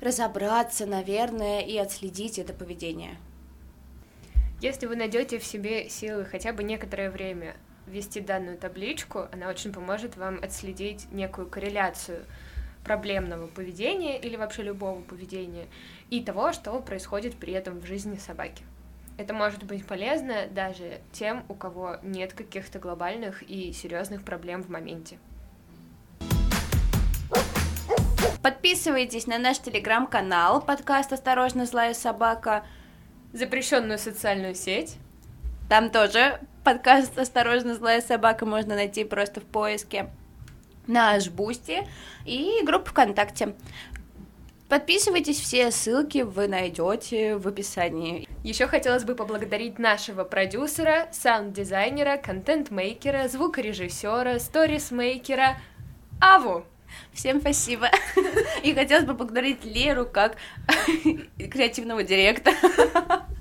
разобраться, 0.00 0.84
наверное, 0.84 1.60
и 1.60 1.76
отследить 1.78 2.40
это 2.40 2.54
поведение. 2.54 3.16
Если 4.60 4.86
вы 4.86 4.96
найдете 4.96 5.38
в 5.38 5.44
себе 5.44 5.88
силы 5.90 6.24
хотя 6.24 6.52
бы 6.52 6.64
некоторое 6.64 7.08
время 7.08 7.54
ввести 7.86 8.20
данную 8.20 8.58
табличку, 8.58 9.26
она 9.32 9.48
очень 9.48 9.72
поможет 9.72 10.16
вам 10.16 10.42
отследить 10.42 11.10
некую 11.12 11.48
корреляцию 11.48 12.24
проблемного 12.84 13.46
поведения 13.48 14.18
или 14.18 14.36
вообще 14.36 14.62
любого 14.62 15.00
поведения 15.02 15.66
и 16.08 16.22
того, 16.22 16.52
что 16.52 16.78
происходит 16.80 17.36
при 17.36 17.52
этом 17.52 17.80
в 17.80 17.86
жизни 17.86 18.16
собаки. 18.16 18.62
Это 19.18 19.32
может 19.32 19.64
быть 19.64 19.86
полезно 19.86 20.46
даже 20.50 21.00
тем, 21.12 21.44
у 21.48 21.54
кого 21.54 21.96
нет 22.02 22.32
каких-то 22.34 22.78
глобальных 22.78 23.42
и 23.42 23.72
серьезных 23.72 24.22
проблем 24.22 24.62
в 24.62 24.68
моменте. 24.68 25.18
Подписывайтесь 28.42 29.26
на 29.26 29.38
наш 29.38 29.58
телеграм-канал 29.58 30.62
подкаст 30.62 31.12
«Осторожно, 31.12 31.66
злая 31.66 31.94
собака», 31.94 32.64
запрещенную 33.32 33.98
социальную 33.98 34.54
сеть. 34.54 34.98
Там 35.68 35.90
тоже 35.90 36.38
подкаст 36.66 37.16
«Осторожно, 37.16 37.76
злая 37.76 38.00
собака» 38.00 38.44
можно 38.44 38.74
найти 38.74 39.04
просто 39.04 39.40
в 39.40 39.44
поиске. 39.44 40.10
Наш 40.88 41.28
Boosty 41.28 41.86
и 42.24 42.60
группу 42.64 42.90
ВКонтакте. 42.90 43.54
Подписывайтесь, 44.68 45.38
все 45.38 45.70
ссылки 45.70 46.22
вы 46.22 46.48
найдете 46.48 47.36
в 47.36 47.46
описании. 47.46 48.28
Еще 48.42 48.66
хотелось 48.66 49.04
бы 49.04 49.14
поблагодарить 49.14 49.78
нашего 49.78 50.24
продюсера, 50.24 51.06
саунд-дизайнера, 51.12 52.16
content-maker 52.16 53.13
а, 53.13 53.28
звукорежиссера, 53.28 54.40
stories-maker 54.40 55.50
а 55.50 55.58
Аву. 56.20 56.64
Всем 57.12 57.40
спасибо. 57.42 57.90
И 58.64 58.74
хотелось 58.74 59.04
бы 59.04 59.12
поблагодарить 59.12 59.64
Леру 59.64 60.04
как 60.04 60.36
креативного 61.38 62.02
директора. 62.02 62.56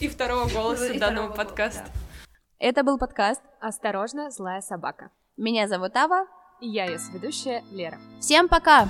И 0.00 0.08
второго 0.08 0.48
голоса 0.48 0.98
данного 0.98 1.32
подкаста. 1.32 1.84
Это 2.58 2.82
был 2.82 2.98
подкаст 2.98 3.42
«Осторожно, 3.60 4.30
злая 4.30 4.60
собака». 4.60 5.10
Меня 5.36 5.68
зовут 5.68 5.96
Ава. 5.96 6.26
И 6.60 6.68
я 6.68 6.84
ее 6.84 6.98
ведущая 7.12 7.64
Лера. 7.72 7.98
Всем 8.20 8.48
пока! 8.48 8.88